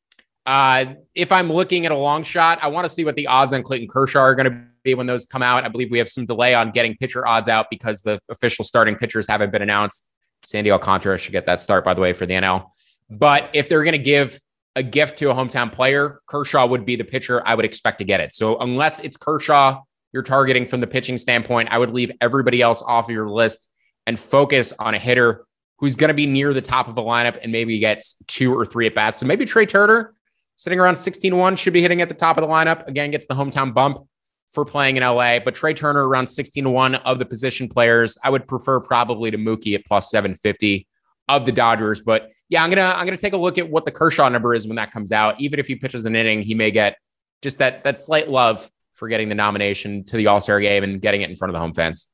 Uh, 0.44 0.96
if 1.14 1.32
I'm 1.32 1.50
looking 1.50 1.86
at 1.86 1.92
a 1.92 1.96
long 1.96 2.22
shot, 2.22 2.58
I 2.60 2.68
want 2.68 2.84
to 2.84 2.90
see 2.90 3.06
what 3.06 3.14
the 3.14 3.28
odds 3.28 3.54
on 3.54 3.62
Clayton 3.62 3.88
Kershaw 3.88 4.20
are 4.20 4.34
going 4.34 4.50
to 4.50 4.69
be 4.82 4.94
when 4.94 5.06
those 5.06 5.26
come 5.26 5.42
out. 5.42 5.64
I 5.64 5.68
believe 5.68 5.90
we 5.90 5.98
have 5.98 6.08
some 6.08 6.26
delay 6.26 6.54
on 6.54 6.70
getting 6.70 6.96
pitcher 6.96 7.26
odds 7.26 7.48
out 7.48 7.66
because 7.70 8.02
the 8.02 8.20
official 8.28 8.64
starting 8.64 8.96
pitchers 8.96 9.26
haven't 9.26 9.52
been 9.52 9.62
announced. 9.62 10.08
Sandy 10.42 10.70
Alcantara 10.70 11.18
should 11.18 11.32
get 11.32 11.46
that 11.46 11.60
start, 11.60 11.84
by 11.84 11.94
the 11.94 12.00
way, 12.00 12.12
for 12.12 12.26
the 12.26 12.34
NL. 12.34 12.66
But 13.10 13.50
if 13.52 13.68
they're 13.68 13.84
going 13.84 13.92
to 13.92 13.98
give 13.98 14.40
a 14.76 14.82
gift 14.82 15.18
to 15.18 15.30
a 15.30 15.34
hometown 15.34 15.70
player, 15.70 16.20
Kershaw 16.26 16.66
would 16.66 16.86
be 16.86 16.96
the 16.96 17.04
pitcher 17.04 17.42
I 17.46 17.54
would 17.54 17.64
expect 17.64 17.98
to 17.98 18.04
get 18.04 18.20
it. 18.20 18.32
So 18.32 18.58
unless 18.58 19.00
it's 19.00 19.16
Kershaw 19.16 19.82
you're 20.12 20.22
targeting 20.22 20.66
from 20.66 20.80
the 20.80 20.86
pitching 20.86 21.18
standpoint, 21.18 21.68
I 21.70 21.78
would 21.78 21.90
leave 21.90 22.10
everybody 22.20 22.60
else 22.62 22.82
off 22.82 23.06
of 23.08 23.10
your 23.10 23.28
list 23.28 23.70
and 24.06 24.18
focus 24.18 24.72
on 24.78 24.94
a 24.94 24.98
hitter 24.98 25.46
who's 25.78 25.96
going 25.96 26.08
to 26.08 26.14
be 26.14 26.26
near 26.26 26.52
the 26.52 26.60
top 26.60 26.88
of 26.88 26.94
the 26.94 27.02
lineup 27.02 27.38
and 27.42 27.52
maybe 27.52 27.78
gets 27.78 28.16
two 28.26 28.52
or 28.52 28.66
three 28.66 28.86
at 28.86 28.94
bats. 28.94 29.20
So 29.20 29.26
maybe 29.26 29.44
Trea 29.44 29.66
Turner 29.66 30.14
sitting 30.56 30.80
around 30.80 30.96
16 30.96 31.36
1 31.36 31.56
should 31.56 31.72
be 31.72 31.80
hitting 31.80 32.02
at 32.02 32.08
the 32.08 32.14
top 32.14 32.36
of 32.36 32.42
the 32.42 32.48
lineup. 32.48 32.86
Again, 32.86 33.10
gets 33.10 33.26
the 33.26 33.34
hometown 33.34 33.72
bump 33.72 34.06
for 34.52 34.64
playing 34.64 34.96
in 34.96 35.02
LA, 35.02 35.38
but 35.38 35.54
Trea 35.54 35.74
Turner 35.74 36.06
around 36.06 36.26
16 36.26 36.64
to 36.64 36.70
1 36.70 36.94
of 36.96 37.18
the 37.18 37.24
position 37.24 37.68
players. 37.68 38.18
I 38.22 38.30
would 38.30 38.48
prefer 38.48 38.80
probably 38.80 39.30
to 39.30 39.38
Mookie 39.38 39.74
at 39.74 39.84
plus 39.86 40.10
750 40.10 40.86
of 41.28 41.44
the 41.44 41.52
Dodgers. 41.52 42.00
But 42.00 42.30
yeah, 42.48 42.62
I'm 42.62 42.70
gonna 42.70 42.82
I'm 42.82 43.06
gonna 43.06 43.16
take 43.16 43.32
a 43.32 43.38
look 43.38 43.58
at 43.58 43.68
what 43.68 43.84
the 43.84 43.92
Kershaw 43.92 44.28
number 44.28 44.54
is 44.54 44.66
when 44.66 44.76
that 44.76 44.90
comes 44.90 45.12
out. 45.12 45.40
Even 45.40 45.60
if 45.60 45.66
he 45.66 45.76
pitches 45.76 46.04
an 46.06 46.16
inning, 46.16 46.42
he 46.42 46.54
may 46.54 46.70
get 46.70 46.96
just 47.42 47.58
that 47.58 47.84
that 47.84 47.98
slight 47.98 48.28
love 48.28 48.68
for 48.94 49.08
getting 49.08 49.28
the 49.28 49.34
nomination 49.34 50.04
to 50.04 50.16
the 50.16 50.26
All 50.26 50.40
Star 50.40 50.60
game 50.60 50.82
and 50.82 51.00
getting 51.00 51.22
it 51.22 51.30
in 51.30 51.36
front 51.36 51.50
of 51.50 51.54
the 51.54 51.60
home 51.60 51.74
fans. 51.74 52.10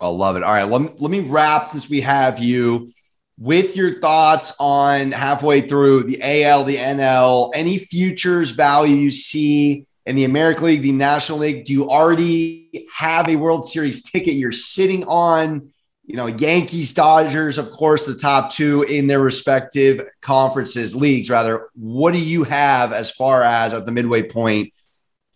I 0.00 0.08
love 0.08 0.36
it. 0.36 0.44
All 0.44 0.52
right, 0.52 0.68
let 0.68 0.80
me, 0.80 0.90
let 0.98 1.10
me 1.10 1.20
wrap 1.20 1.70
since 1.70 1.90
we 1.90 2.02
have 2.02 2.38
you 2.38 2.92
with 3.36 3.76
your 3.76 3.98
thoughts 4.00 4.54
on 4.60 5.10
halfway 5.10 5.62
through 5.62 6.04
the 6.04 6.44
AL, 6.44 6.64
the 6.64 6.76
NL, 6.76 7.50
any 7.54 7.78
futures 7.78 8.52
value 8.52 8.94
you 8.94 9.10
see 9.10 9.87
in 10.08 10.16
the 10.16 10.24
American 10.24 10.64
League, 10.64 10.80
the 10.80 10.90
National 10.90 11.38
League. 11.38 11.66
Do 11.66 11.74
you 11.74 11.90
already 11.90 12.88
have 12.96 13.28
a 13.28 13.36
World 13.36 13.68
Series 13.68 14.02
ticket 14.02 14.34
you're 14.34 14.52
sitting 14.52 15.04
on? 15.04 15.70
You 16.06 16.16
know, 16.16 16.26
Yankees, 16.26 16.94
Dodgers, 16.94 17.58
of 17.58 17.70
course, 17.70 18.06
the 18.06 18.14
top 18.14 18.50
two 18.50 18.84
in 18.84 19.06
their 19.06 19.20
respective 19.20 20.00
conferences, 20.22 20.96
leagues, 20.96 21.28
rather. 21.28 21.68
What 21.74 22.14
do 22.14 22.24
you 22.24 22.44
have 22.44 22.94
as 22.94 23.10
far 23.10 23.42
as 23.42 23.74
at 23.74 23.84
the 23.84 23.92
midway 23.92 24.22
point 24.22 24.72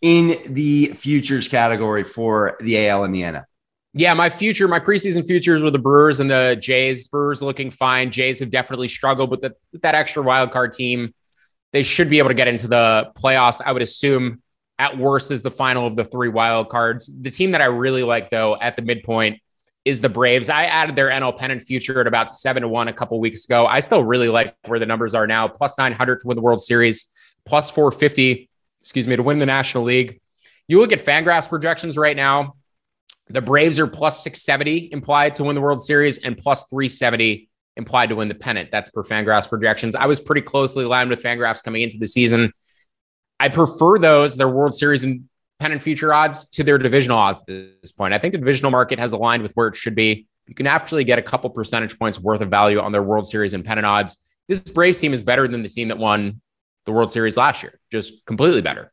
in 0.01 0.33
the 0.49 0.87
futures 0.87 1.49
category 1.49 2.03
for 2.03 2.57
the 2.61 2.89
AL 2.89 3.05
and 3.05 3.15
the 3.15 3.21
NL? 3.21 3.45
Yeah, 3.93 4.15
my 4.15 4.31
future, 4.31 4.67
my 4.69 4.81
preseason 4.81 5.27
futures 5.27 5.63
were 5.63 5.71
the 5.71 5.79
Brewers 5.79 6.19
and 6.19 6.31
the 6.31 6.57
Jays. 6.59 7.09
Brewers 7.09 7.43
looking 7.43 7.71
fine. 7.71 8.11
Jays 8.11 8.39
have 8.39 8.49
definitely 8.49 8.89
struggled 8.89 9.31
with, 9.31 9.43
the, 9.43 9.55
that 9.83 9.95
extra 9.95 10.23
wild 10.23 10.51
card 10.51 10.73
team. 10.73 11.13
They 11.75 11.83
should 11.83 12.09
be 12.09 12.19
able 12.19 12.29
to 12.29 12.35
get 12.35 12.49
into 12.49 12.69
the 12.69 13.13
playoffs. 13.15 13.61
I 13.63 13.73
would 13.73 13.83
assume 13.83 14.41
at 14.79 14.99
worst 14.99 15.31
is 15.31 15.43
the 15.43 15.51
final 15.51 15.87
of 15.87 15.97
the 15.97 16.05
three 16.05 16.29
wild 16.29 16.69
cards. 16.69 17.11
The 17.21 17.31
team 17.31 17.53
that 17.53 17.61
I 17.61 17.67
really 17.67 18.03
like 18.03 18.31
though 18.31 18.57
at 18.61 18.77
the 18.77 18.83
midpoint 18.83 19.41
is 19.85 20.01
the 20.01 20.09
Braves. 20.09 20.49
I 20.49 20.65
added 20.65 20.95
their 20.95 21.11
NL 21.11 21.37
pennant 21.37 21.63
future 21.63 22.01
at 22.01 22.07
about 22.07 22.31
seven 22.31 22.63
to 22.63 22.69
one 22.69 22.89
a 22.89 22.93
couple 22.93 23.19
weeks 23.21 23.45
ago. 23.45 23.67
I 23.67 23.81
still 23.81 24.05
really 24.05 24.29
like 24.29 24.55
where 24.67 24.79
the 24.79 24.87
numbers 24.87 25.15
are 25.15 25.27
now. 25.27 25.49
Plus 25.49 25.77
900 25.77 26.21
to 26.21 26.27
win 26.27 26.37
the 26.37 26.43
World 26.43 26.61
Series, 26.61 27.07
plus 27.45 27.71
450 27.71 28.49
excuse 28.83 29.07
me, 29.09 29.17
to 29.17 29.23
win 29.23 29.39
the 29.39 29.47
National 29.47 29.85
League. 29.85 30.21
You 30.69 30.81
look 30.81 30.93
at 30.93 30.99
Fangraphs 30.99 31.49
projections 31.49 31.97
right 31.97 32.17
now. 32.17 32.57
The 33.29 33.41
Braves 33.41 33.79
are 33.79 33.87
plus 33.87 34.23
670 34.23 34.93
implied 34.93 35.37
to 35.37 35.45
win 35.45 35.55
the 35.55 35.61
World 35.61 35.81
Series 35.81 36.19
and 36.19 36.37
plus 36.37 36.67
370 36.67 37.49
implied 37.77 38.11
to 38.11 38.17
win 38.17 38.29
the 38.29 38.35
pennant. 38.35 38.71
That's 38.71 38.91
per 38.91 39.03
Fangraphs 39.03 39.49
projections. 39.49 39.95
I 39.95 40.07
was 40.07 40.21
pretty 40.21 40.43
closely 40.43 40.85
aligned 40.85 41.09
with 41.09 41.23
Fangraphs 41.23 41.63
coming 41.63 41.83
into 41.83 41.97
the 41.99 42.07
season. 42.07 42.53
I 43.43 43.49
prefer 43.49 43.99
those, 43.99 44.37
their 44.37 44.49
World 44.49 44.73
Series 44.73 45.03
and 45.03 45.29
pennant 45.59 45.83
future 45.83 46.15
odds, 46.15 46.49
to 46.51 46.63
their 46.63 46.79
divisional 46.79 47.19
odds 47.19 47.41
at 47.41 47.47
this 47.83 47.91
point. 47.91 48.15
I 48.15 48.19
think 48.19 48.31
the 48.31 48.39
divisional 48.39 48.71
market 48.71 49.01
has 49.01 49.11
aligned 49.11 49.43
with 49.43 49.51
where 49.55 49.67
it 49.67 49.75
should 49.75 49.97
be. 49.97 50.29
You 50.47 50.55
can 50.55 50.69
actually 50.69 51.03
get 51.03 51.19
a 51.19 51.23
couple 51.23 51.51
percentage 51.51 51.99
points 51.99 52.21
worth 52.21 52.41
of 52.41 52.51
value 52.51 52.79
on 52.79 52.93
their 52.93 53.03
World 53.03 53.27
Series 53.27 53.53
and 53.53 53.65
pennant 53.65 53.85
odds. 53.85 54.17
This 54.47 54.61
Braves 54.61 55.01
team 55.01 55.13
is 55.13 55.25
better 55.25 55.49
than 55.49 55.65
the 55.65 55.69
team 55.69 55.89
that 55.89 55.99
won 55.99 56.41
the 56.85 56.93
World 56.93 57.11
Series 57.11 57.37
last 57.37 57.65
year, 57.65 57.81
just 57.91 58.25
completely 58.27 58.63
better. 58.63 58.93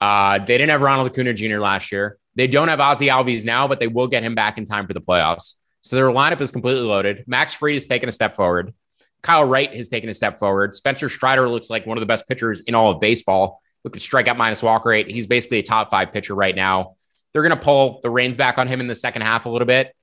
Uh, 0.00 0.38
they 0.38 0.56
didn't 0.56 0.70
have 0.70 0.80
Ronald 0.80 1.10
Acuna 1.10 1.34
Jr. 1.34 1.58
last 1.58 1.92
year. 1.92 2.16
They 2.34 2.46
don't 2.46 2.68
have 2.68 2.80
Ozzie 2.80 3.08
Albies 3.08 3.44
now, 3.44 3.68
but 3.68 3.78
they 3.78 3.88
will 3.88 4.08
get 4.08 4.22
him 4.22 4.34
back 4.34 4.56
in 4.56 4.64
time 4.64 4.86
for 4.86 4.94
the 4.94 5.02
playoffs. 5.02 5.56
So 5.82 5.96
their 5.96 6.06
lineup 6.06 6.40
is 6.40 6.50
completely 6.50 6.84
loaded. 6.84 7.24
Max 7.26 7.52
Fried 7.52 7.74
has 7.74 7.88
taken 7.88 8.08
a 8.08 8.12
step 8.12 8.36
forward. 8.36 8.72
Kyle 9.22 9.44
Wright 9.44 9.74
has 9.74 9.90
taken 9.90 10.08
a 10.08 10.14
step 10.14 10.38
forward. 10.38 10.74
Spencer 10.74 11.10
Strider 11.10 11.46
looks 11.46 11.68
like 11.68 11.86
one 11.86 11.98
of 11.98 12.00
the 12.00 12.06
best 12.06 12.26
pitchers 12.26 12.62
in 12.62 12.74
all 12.74 12.90
of 12.90 12.98
baseball. 12.98 13.61
Look 13.84 13.96
at 13.96 14.02
strikeout 14.02 14.36
minus 14.36 14.62
walk 14.62 14.84
rate. 14.84 15.10
He's 15.10 15.26
basically 15.26 15.58
a 15.58 15.62
top 15.62 15.90
five 15.90 16.12
pitcher 16.12 16.34
right 16.34 16.54
now. 16.54 16.94
They're 17.32 17.42
going 17.42 17.56
to 17.56 17.62
pull 17.62 18.00
the 18.02 18.10
reins 18.10 18.36
back 18.36 18.58
on 18.58 18.68
him 18.68 18.80
in 18.80 18.86
the 18.86 18.94
second 18.94 19.22
half 19.22 19.46
a 19.46 19.50
little 19.50 19.66
bit 19.66 19.94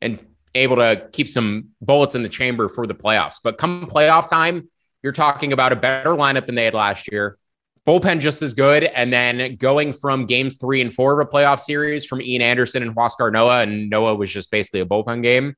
and 0.00 0.18
able 0.54 0.76
to 0.76 1.08
keep 1.12 1.28
some 1.28 1.70
bullets 1.80 2.14
in 2.14 2.22
the 2.22 2.28
chamber 2.28 2.68
for 2.68 2.86
the 2.86 2.94
playoffs. 2.94 3.36
But 3.42 3.58
come 3.58 3.88
playoff 3.90 4.28
time, 4.28 4.68
you're 5.02 5.12
talking 5.12 5.52
about 5.52 5.72
a 5.72 5.76
better 5.76 6.10
lineup 6.10 6.46
than 6.46 6.54
they 6.54 6.64
had 6.64 6.74
last 6.74 7.10
year. 7.10 7.38
Bullpen 7.86 8.20
just 8.20 8.42
as 8.42 8.52
good. 8.52 8.84
And 8.84 9.12
then 9.12 9.56
going 9.56 9.92
from 9.92 10.26
games 10.26 10.56
three 10.56 10.80
and 10.80 10.92
four 10.92 11.20
of 11.20 11.26
a 11.26 11.30
playoff 11.30 11.60
series 11.60 12.04
from 12.04 12.20
Ian 12.20 12.42
Anderson 12.42 12.82
and 12.82 12.94
Huascar 12.94 13.30
Ynoa, 13.30 13.62
and 13.62 13.92
Ynoa 13.92 14.18
was 14.18 14.32
just 14.32 14.50
basically 14.50 14.80
a 14.80 14.86
bullpen 14.86 15.22
game, 15.22 15.54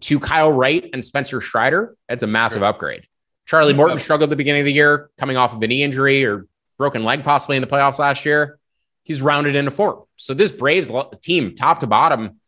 to 0.00 0.18
Kyle 0.18 0.52
Wright 0.52 0.88
and 0.92 1.04
Spencer 1.04 1.40
Strider. 1.40 1.94
That's 2.08 2.22
a 2.22 2.26
massive 2.26 2.62
upgrade. 2.62 3.06
Charlie 3.46 3.74
Morton 3.74 3.98
struggled 3.98 4.28
at 4.28 4.30
the 4.30 4.36
beginning 4.36 4.62
of 4.62 4.66
the 4.66 4.72
year, 4.72 5.10
coming 5.18 5.36
off 5.36 5.54
of 5.54 5.62
a 5.62 5.66
knee 5.66 5.82
injury 5.82 6.24
or 6.24 6.46
broken 6.78 7.04
leg 7.04 7.24
possibly 7.24 7.56
in 7.56 7.62
the 7.62 7.68
playoffs 7.68 7.98
last 7.98 8.24
year. 8.24 8.58
He's 9.04 9.22
rounded 9.22 9.54
into 9.54 9.70
form. 9.70 10.02
So 10.16 10.34
this 10.34 10.52
Braves 10.52 10.90
team, 11.22 11.54
top 11.54 11.80
to 11.80 11.86
bottom, 11.86 12.40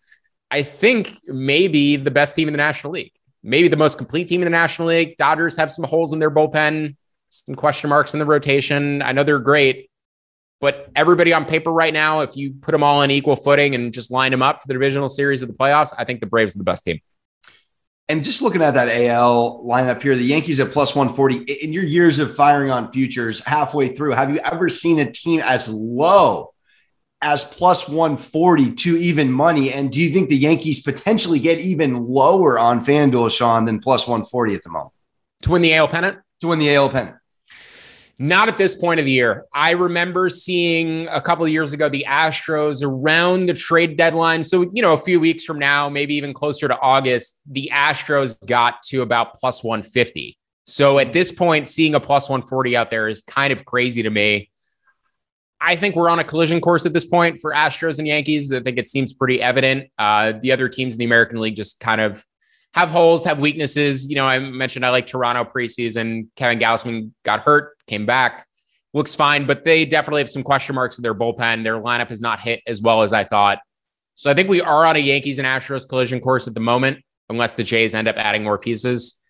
I 0.51 0.62
think 0.62 1.21
maybe 1.27 1.97
the 1.97 2.11
best 2.11 2.35
team 2.35 2.49
in 2.49 2.53
the 2.53 2.59
National 2.59 2.93
League, 2.93 3.12
maybe 3.43 3.69
the 3.69 3.77
most 3.77 3.99
complete 3.99 4.29
team 4.29 4.41
in 4.41 4.47
the 4.47 4.51
National 4.51 4.88
League. 4.88 5.17
Dodgers 5.17 5.57
have 5.57 5.71
some 5.71 5.85
holes 5.85 6.12
in 6.12 6.19
their 6.19 6.31
bullpen, 6.31 6.97
some 7.29 7.55
question 7.55 7.91
marks 7.91 8.14
in 8.14 8.19
the 8.19 8.27
rotation. 8.27 9.03
I 9.03 9.12
know 9.12 9.25
they're 9.25 9.38
great, 9.38 9.91
but 10.61 10.91
everybody 10.97 11.33
on 11.33 11.45
paper 11.45 11.73
right 11.73 11.93
now, 11.93 12.21
if 12.21 12.37
you 12.37 12.55
put 12.61 12.73
them 12.73 12.83
all 12.83 13.03
on 13.03 13.11
equal 13.11 13.37
footing 13.37 13.75
and 13.75 13.93
just 13.93 14.11
line 14.11 14.33
them 14.33 14.43
up 14.43 14.61
for 14.61 14.69
the 14.69 14.75
divisional 14.75 15.09
series 15.09 15.43
of 15.43 15.49
the 15.49 15.55
playoffs, 15.55 15.95
I 15.97 16.05
think 16.05 16.21
the 16.21 16.27
Braves 16.27 16.57
are 16.57 16.59
the 16.59 16.64
best 16.64 16.85
team. 16.85 17.01
And 18.11 18.25
just 18.25 18.40
looking 18.40 18.62
at 18.62 18.73
that 18.73 18.88
AL 18.88 19.62
lineup 19.64 20.01
here, 20.01 20.14
the 20.14 20.25
Yankees 20.25 20.61
at 20.61 20.71
plus 20.71 20.94
140. 20.94 21.53
In 21.62 21.75
your 21.75 21.85
years 21.85 22.18
of 22.18 22.35
firing 22.35 22.71
on 22.71 22.90
futures 22.90 23.44
halfway 23.44 23.88
through, 23.88 24.12
have 24.12 24.33
you 24.33 24.40
ever 24.42 24.71
seen 24.71 24.99
a 24.99 25.11
team 25.11 25.40
as 25.44 25.68
low 25.68 26.55
as 27.21 27.44
plus 27.44 27.87
140 27.87 28.73
to 28.77 28.97
even 28.97 29.31
money? 29.31 29.75
And 29.75 29.92
do 29.92 30.01
you 30.01 30.11
think 30.11 30.31
the 30.31 30.37
Yankees 30.37 30.81
potentially 30.81 31.38
get 31.38 31.61
even 31.61 32.07
lower 32.07 32.59
on 32.59 32.83
FanDuel, 32.83 33.31
Sean, 33.31 33.66
than 33.66 33.79
plus 33.79 34.07
140 34.07 34.55
at 34.55 34.62
the 34.62 34.71
moment? 34.71 34.94
To 35.42 35.51
win 35.51 35.61
the 35.61 35.75
AL 35.75 35.88
pennant? 35.88 36.18
To 36.40 36.49
win 36.49 36.61
the 36.61 36.75
AL 36.75 36.88
pennant. 36.88 37.17
Not 38.20 38.48
at 38.48 38.57
this 38.57 38.74
point 38.74 38.98
of 38.98 39.07
the 39.07 39.12
year. 39.12 39.46
I 39.54 39.70
remember 39.72 40.28
seeing 40.28 41.07
a 41.07 41.20
couple 41.20 41.44
of 41.44 41.52
years 41.52 41.72
ago 41.72 41.88
the 41.88 42.04
Astros 42.09 42.83
around 42.83 43.46
the 43.46 43.54
trade 43.54 43.96
deadline. 43.96 44.42
So, 44.42 44.62
you 44.72 44.83
know, 44.83 44.92
a 44.92 44.98
few 44.98 45.20
weeks 45.20 45.44
from 45.44 45.61
now, 45.61 45.88
maybe 45.88 46.14
even 46.16 46.35
closer 46.35 46.66
to 46.66 46.76
August, 46.81 47.40
the 47.46 47.70
Astros 47.72 48.37
got 48.44 48.83
to 48.88 49.02
about 49.02 49.35
plus 49.35 49.62
150. 49.62 50.37
So 50.66 50.98
at 50.98 51.12
this 51.12 51.31
point, 51.31 51.68
seeing 51.68 51.94
a 51.94 52.00
plus 52.00 52.28
140 52.28 52.76
out 52.76 52.90
there 52.90 53.09
is 53.09 53.22
kind 53.22 53.52
of 53.52 53.64
crazy 53.64 54.02
to 54.02 54.11
me. 54.11 54.50
I 55.61 55.76
think 55.76 55.94
we're 55.94 56.11
on 56.11 56.18
a 56.18 56.24
collision 56.24 56.61
course 56.61 56.87
at 56.87 56.92
this 56.92 57.04
point 57.04 57.38
for 57.38 57.52
Astros 57.52 57.98
and 57.98 58.07
Yankees. 58.07 58.52
I 58.52 58.61
think 58.61 58.78
it 58.78 58.87
seems 58.87 59.12
pretty 59.12 59.40
evident. 59.40 59.90
Uh, 59.96 60.33
the 60.40 60.52
other 60.52 60.68
teams 60.68 60.94
in 60.94 60.98
the 60.98 61.04
American 61.04 61.40
League 61.40 61.57
just 61.57 61.81
kind 61.81 62.00
of 62.00 62.24
have 62.74 62.90
holes, 62.90 63.24
have 63.24 63.38
weaknesses. 63.38 64.09
You 64.09 64.16
know, 64.16 64.26
I 64.26 64.38
mentioned 64.38 64.85
I 64.85 64.90
like 64.90 65.07
Toronto 65.07 65.44
preseason. 65.44 66.28
Kevin 66.37 66.59
Gausman 66.59 67.12
got 67.24 67.40
hurt, 67.40 67.76
came 67.87 68.07
back, 68.07 68.46
looks 68.92 69.14
fine, 69.14 69.46
but 69.46 69.64
they 69.64 69.85
definitely 69.85 70.20
have 70.20 70.31
some 70.31 70.42
question 70.42 70.74
marks 70.74 70.98
in 70.98 71.02
their 71.02 71.14
bullpen. 71.14 71.64
Their 71.64 71.81
lineup 71.81 72.09
has 72.09 72.20
not 72.20 72.40
hit 72.40 72.61
as 72.66 72.81
well 72.81 73.02
as 73.02 73.12
I 73.12 73.24
thought. 73.24 73.59
So 74.14 74.31
I 74.31 74.35
think 74.35 74.48
we 74.48 74.61
are 74.61 74.85
on 74.85 74.96
a 74.96 74.98
Yankees 74.98 75.38
and 75.38 75.46
Astros 75.46 75.88
collision 75.88 76.20
course 76.20 76.48
at 76.48 76.54
the 76.54 76.61
moment, 76.61 76.98
unless 77.28 77.54
the 77.54 77.62
Jays 77.62 77.94
end 77.94 78.09
up 78.09 78.16
adding 78.16 78.42
more 78.42 78.59
pieces. 78.59 79.20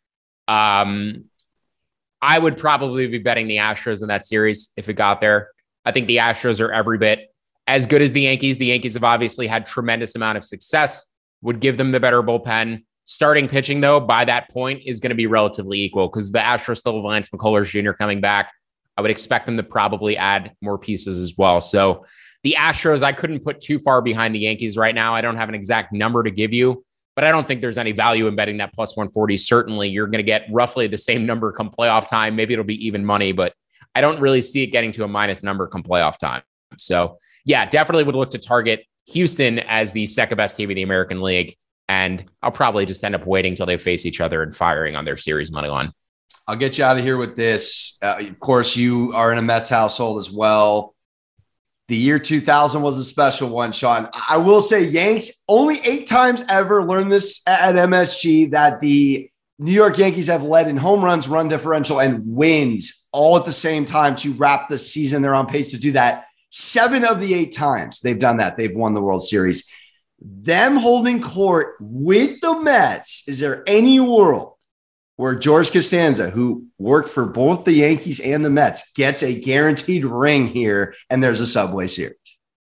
Um, 0.47 1.25
I 2.21 2.39
would 2.39 2.57
probably 2.57 3.07
be 3.07 3.19
betting 3.19 3.47
the 3.49 3.59
Astros 3.59 4.03
in 4.03 4.09
that 4.09 4.25
series 4.25 4.71
if 4.77 4.89
it 4.89 4.95
got 4.95 5.21
there. 5.21 5.51
I 5.85 5.93
think 5.93 6.07
the 6.07 6.17
Astros 6.17 6.61
are 6.61 6.73
every 6.73 6.99
bit 6.99 7.33
as 7.67 7.87
good 7.87 8.03
as 8.03 8.13
the 8.13 8.23
Yankees. 8.23 8.59
The 8.59 8.67
Yankees 8.67 8.95
have 8.95 9.05
obviously 9.05 9.47
had 9.47 9.67
tremendous 9.67 10.17
amount 10.17 10.39
of 10.39 10.45
success, 10.45 11.07
would 11.43 11.61
give 11.61 11.77
them 11.77 11.93
the 11.93 12.01
better 12.01 12.23
bullpen. 12.23 12.85
Starting 13.11 13.49
pitching, 13.49 13.81
though, 13.81 13.99
by 13.99 14.23
that 14.23 14.51
point 14.51 14.83
is 14.85 15.01
going 15.01 15.09
to 15.09 15.17
be 15.17 15.27
relatively 15.27 15.81
equal 15.81 16.09
because 16.09 16.31
the 16.31 16.41
Astros 16.41 16.77
still 16.77 16.97
have 16.97 17.05
Lance 17.05 17.31
McCullers 17.31 17.71
Jr. 17.71 17.93
coming 17.93 18.21
back. 18.21 18.53
I 18.99 19.01
would 19.01 19.11
expect 19.11 19.47
them 19.47 19.57
to 19.57 19.63
probably 19.63 20.19
add 20.19 20.53
more 20.61 20.77
pieces 20.77 21.19
as 21.19 21.35
well. 21.39 21.63
So 21.63 22.05
the 22.43 22.57
Astros, 22.59 23.03
I 23.03 23.13
couldn't 23.13 23.41
put 23.41 23.61
too 23.61 23.79
far 23.79 24.03
behind 24.03 24.35
the 24.35 24.41
Yankees 24.41 24.77
right 24.77 24.95
now. 24.95 25.15
I 25.15 25.23
don't 25.23 25.37
have 25.37 25.49
an 25.49 25.55
exact 25.55 25.91
number 25.91 26.23
to 26.23 26.31
give 26.31 26.53
you, 26.53 26.85
but 27.17 27.25
I 27.25 27.33
don't 27.33 27.47
think 27.47 27.63
there's 27.63 27.79
any 27.79 27.93
value 27.93 28.27
in 28.27 28.37
betting 28.37 28.59
that 28.59 28.75
plus 28.75 28.95
140. 28.95 29.39
Certainly, 29.39 29.89
you're 29.89 30.07
going 30.07 30.19
to 30.19 30.23
get 30.23 30.45
roughly 30.53 30.87
the 30.87 30.99
same 30.99 31.25
number 31.25 31.51
come 31.51 31.71
playoff 31.71 32.09
time. 32.09 32.37
Maybe 32.37 32.53
it'll 32.53 32.63
be 32.63 32.87
even 32.87 33.07
money, 33.07 33.33
but 33.33 33.55
I 33.95 34.03
don't 34.03 34.21
really 34.21 34.43
see 34.43 34.65
it 34.65 34.67
getting 34.67 34.93
to 34.93 35.05
a 35.05 35.09
minus 35.09 35.43
number 35.43 35.67
come 35.67 35.83
playoff 35.83 36.19
time. 36.19 36.43
So, 36.77 37.19
yeah, 37.47 37.65
definitely 37.65 38.05
would 38.05 38.17
look 38.17 38.33
to 38.33 38.39
target 38.39 38.85
Houston 39.07 39.61
as 39.61 39.93
the 39.93 40.05
second 40.05 40.37
best 40.37 40.59
team 40.59 40.71
in 40.71 40.77
the 40.77 40.83
American 40.83 41.23
League. 41.23 41.57
And 41.89 42.25
I'll 42.43 42.53
probably 42.53 42.85
just 42.87 43.03
end 43.03 43.15
up 43.15 43.27
waiting 43.27 43.55
till 43.55 43.67
they 43.67 43.79
face 43.79 44.05
each 44.05 44.21
other 44.21 44.43
and 44.43 44.55
firing 44.55 44.95
on 44.95 45.05
their 45.05 45.17
series 45.17 45.51
money 45.51 45.69
line. 45.69 45.93
I'll 46.47 46.57
get 46.57 46.79
you 46.79 46.85
out 46.85 46.99
of 46.99 47.05
here 47.05 47.17
with 47.17 47.37
this. 47.37 47.99
Uh, 48.03 48.17
of 48.21 48.41
course, 48.41 48.77
you 48.77 49.13
are 49.15 49.33
in 49.33 49.39
a 49.39 49.43
Mets 49.43 49.71
household 49.71 50.19
as 50.19 50.31
well. 50.31 50.95
The 51.89 51.97
year 51.97 52.19
2000 52.19 52.83
was 52.83 52.99
a 52.99 53.05
special 53.05 53.49
one, 53.49 53.73
Sean. 53.73 54.09
I 54.29 54.37
will 54.37 54.61
say, 54.61 54.85
Yanks 54.85 55.45
only 55.49 55.81
eight 55.85 56.07
times 56.07 56.45
ever 56.49 56.85
learned 56.85 57.11
this 57.11 57.43
at 57.47 57.75
MSG 57.75 58.51
that 58.53 58.81
the 58.81 59.31
New 59.59 59.73
York 59.73 59.99
Yankees 59.99 60.29
have 60.29 60.43
led 60.43 60.69
in 60.69 60.77
home 60.77 61.03
runs, 61.03 61.29
run 61.29 61.49
differential, 61.49 62.01
and 62.01 62.23
wins 62.25 63.09
all 63.13 63.37
at 63.39 63.45
the 63.45 63.53
same 63.53 63.85
time 63.85 64.17
to 64.17 64.33
wrap 64.35 64.69
the 64.69 64.79
season. 64.79 65.23
They're 65.23 65.35
on 65.35 65.47
pace 65.47 65.73
to 65.73 65.79
do 65.79 65.93
that. 65.93 66.25
Seven 66.51 67.05
of 67.05 67.21
the 67.21 67.35
eight 67.35 67.53
times 67.53 68.01
they've 68.01 68.19
done 68.19 68.37
that, 68.39 68.57
they've 68.57 68.75
won 68.75 68.95
the 68.95 69.03
World 69.03 69.25
Series 69.25 69.71
them 70.21 70.77
holding 70.77 71.23
court 71.23 71.77
with 71.81 72.41
the 72.41 72.59
Mets, 72.61 73.25
is 73.27 73.39
there 73.39 73.63
any 73.67 74.01
world 74.01 74.55
where 75.17 75.35
George 75.35 75.73
Costanza, 75.73 76.31
who 76.31 76.67
worked 76.79 77.09
for 77.09 77.27
both 77.27 77.65
the 77.65 77.73
Yankees 77.73 78.21
and 78.21 78.45
the 78.45 78.51
Mets, 78.51 78.93
gets 78.93 79.23
a 79.23 79.41
guaranteed 79.41 80.05
ring 80.05 80.49
here 80.49 80.95
and 81.11 81.23
there's 81.23 81.41
a 81.41 81.47
Subway 81.47 81.87
Series? 81.87 82.17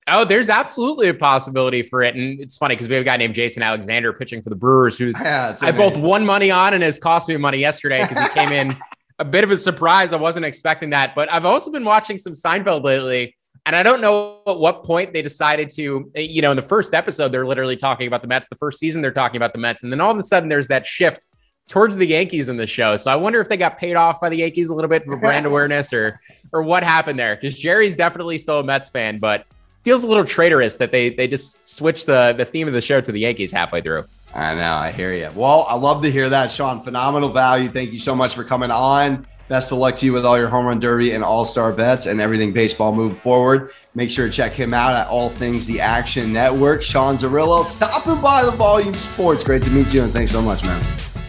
Oh, 0.07 0.25
there's 0.25 0.49
absolutely 0.49 1.07
a 1.09 1.13
possibility 1.13 1.83
for 1.83 2.01
it. 2.01 2.15
And 2.15 2.39
it's 2.41 2.57
funny 2.57 2.75
because 2.75 2.89
we 2.89 2.95
have 2.95 3.03
a 3.03 3.05
guy 3.05 3.17
named 3.17 3.35
Jason 3.35 3.63
Alexander 3.63 4.11
pitching 4.11 4.41
for 4.41 4.49
the 4.49 4.55
Brewers, 4.55 4.97
who's 4.97 5.19
yeah, 5.21 5.55
I 5.61 5.71
both 5.71 5.95
won 5.97 6.25
money 6.25 6.51
on 6.51 6.73
and 6.73 6.83
has 6.83 6.97
cost 6.99 7.29
me 7.29 7.37
money 7.37 7.59
yesterday 7.59 8.01
because 8.01 8.27
he 8.27 8.33
came 8.33 8.51
in 8.51 8.75
a 9.19 9.25
bit 9.25 9.43
of 9.43 9.51
a 9.51 9.57
surprise. 9.57 10.11
I 10.11 10.17
wasn't 10.17 10.45
expecting 10.45 10.89
that. 10.89 11.15
But 11.15 11.31
I've 11.31 11.45
also 11.45 11.71
been 11.71 11.85
watching 11.85 12.17
some 12.17 12.33
Seinfeld 12.33 12.83
lately. 12.83 13.37
And 13.65 13.75
I 13.75 13.83
don't 13.83 14.01
know 14.01 14.39
at 14.47 14.57
what 14.57 14.83
point 14.83 15.13
they 15.13 15.21
decided 15.21 15.69
to, 15.69 16.11
you 16.15 16.41
know, 16.41 16.51
in 16.51 16.55
the 16.55 16.63
first 16.63 16.93
episode, 16.93 17.31
they're 17.31 17.45
literally 17.45 17.77
talking 17.77 18.07
about 18.07 18.21
the 18.23 18.27
Mets. 18.27 18.47
The 18.49 18.55
first 18.55 18.79
season, 18.79 19.01
they're 19.01 19.11
talking 19.11 19.37
about 19.37 19.53
the 19.53 19.59
Mets. 19.59 19.83
And 19.83 19.91
then 19.91 20.01
all 20.01 20.11
of 20.11 20.17
a 20.17 20.23
sudden, 20.23 20.49
there's 20.49 20.67
that 20.69 20.85
shift 20.85 21.27
towards 21.67 21.95
the 21.95 22.05
Yankees 22.05 22.49
in 22.49 22.57
the 22.57 22.65
show. 22.65 22.95
So 22.95 23.11
I 23.11 23.15
wonder 23.15 23.39
if 23.39 23.49
they 23.49 23.57
got 23.57 23.77
paid 23.77 23.95
off 23.95 24.19
by 24.19 24.29
the 24.29 24.37
Yankees 24.37 24.69
a 24.69 24.75
little 24.75 24.89
bit 24.89 25.05
for 25.05 25.17
brand 25.19 25.45
awareness 25.47 25.93
or 25.93 26.19
or 26.53 26.63
what 26.63 26.83
happened 26.83 27.19
there. 27.19 27.35
Because 27.35 27.57
Jerry's 27.57 27.95
definitely 27.95 28.37
still 28.39 28.59
a 28.59 28.63
Mets 28.63 28.89
fan, 28.89 29.19
but 29.19 29.45
feels 29.83 30.03
a 30.03 30.07
little 30.07 30.25
traitorous 30.25 30.75
that 30.77 30.91
they 30.91 31.09
they 31.11 31.27
just 31.27 31.65
switched 31.67 32.07
the 32.07 32.33
the 32.37 32.45
theme 32.45 32.67
of 32.67 32.73
the 32.73 32.81
show 32.81 32.99
to 32.99 33.11
the 33.11 33.19
Yankees 33.19 33.51
halfway 33.51 33.81
through. 33.81 34.05
I 34.33 34.55
know, 34.55 34.73
I 34.73 34.91
hear 34.91 35.13
you. 35.13 35.29
Well, 35.35 35.65
I 35.67 35.75
love 35.75 36.01
to 36.03 36.11
hear 36.11 36.29
that, 36.29 36.51
Sean. 36.51 36.81
Phenomenal 36.81 37.29
value. 37.29 37.67
Thank 37.67 37.91
you 37.91 37.99
so 37.99 38.15
much 38.15 38.33
for 38.33 38.43
coming 38.43 38.71
on. 38.71 39.25
Best 39.49 39.73
of 39.73 39.79
luck 39.79 39.97
to 39.97 40.05
you 40.05 40.13
with 40.13 40.25
all 40.25 40.37
your 40.37 40.47
home 40.47 40.65
run 40.65 40.79
derby 40.79 41.11
and 41.11 41.23
all 41.23 41.43
star 41.43 41.73
bets 41.73 42.05
and 42.05 42.21
everything 42.21 42.53
baseball 42.53 42.95
moving 42.95 43.15
forward. 43.15 43.71
Make 43.93 44.09
sure 44.09 44.27
to 44.27 44.31
check 44.31 44.53
him 44.53 44.73
out 44.73 44.95
at 44.95 45.07
All 45.07 45.29
Things 45.29 45.67
The 45.67 45.81
Action 45.81 46.31
Network. 46.31 46.81
Sean 46.81 47.17
Zerillo, 47.17 47.65
stopping 47.65 48.21
by 48.21 48.45
the 48.45 48.51
Volume 48.51 48.93
Sports. 48.93 49.43
Great 49.43 49.63
to 49.63 49.69
meet 49.71 49.93
you, 49.93 50.03
and 50.03 50.13
thanks 50.13 50.31
so 50.31 50.41
much, 50.41 50.63
man. 50.63 50.81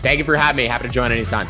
Thank 0.02 0.18
you 0.18 0.24
for 0.24 0.36
having 0.36 0.58
me. 0.58 0.68
Happy 0.68 0.86
to 0.86 0.92
join 0.92 1.10
anytime. 1.10 1.48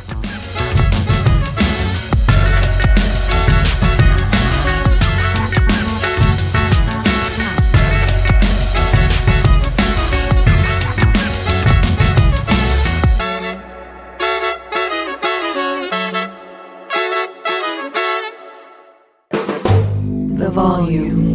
volume. 20.52 21.31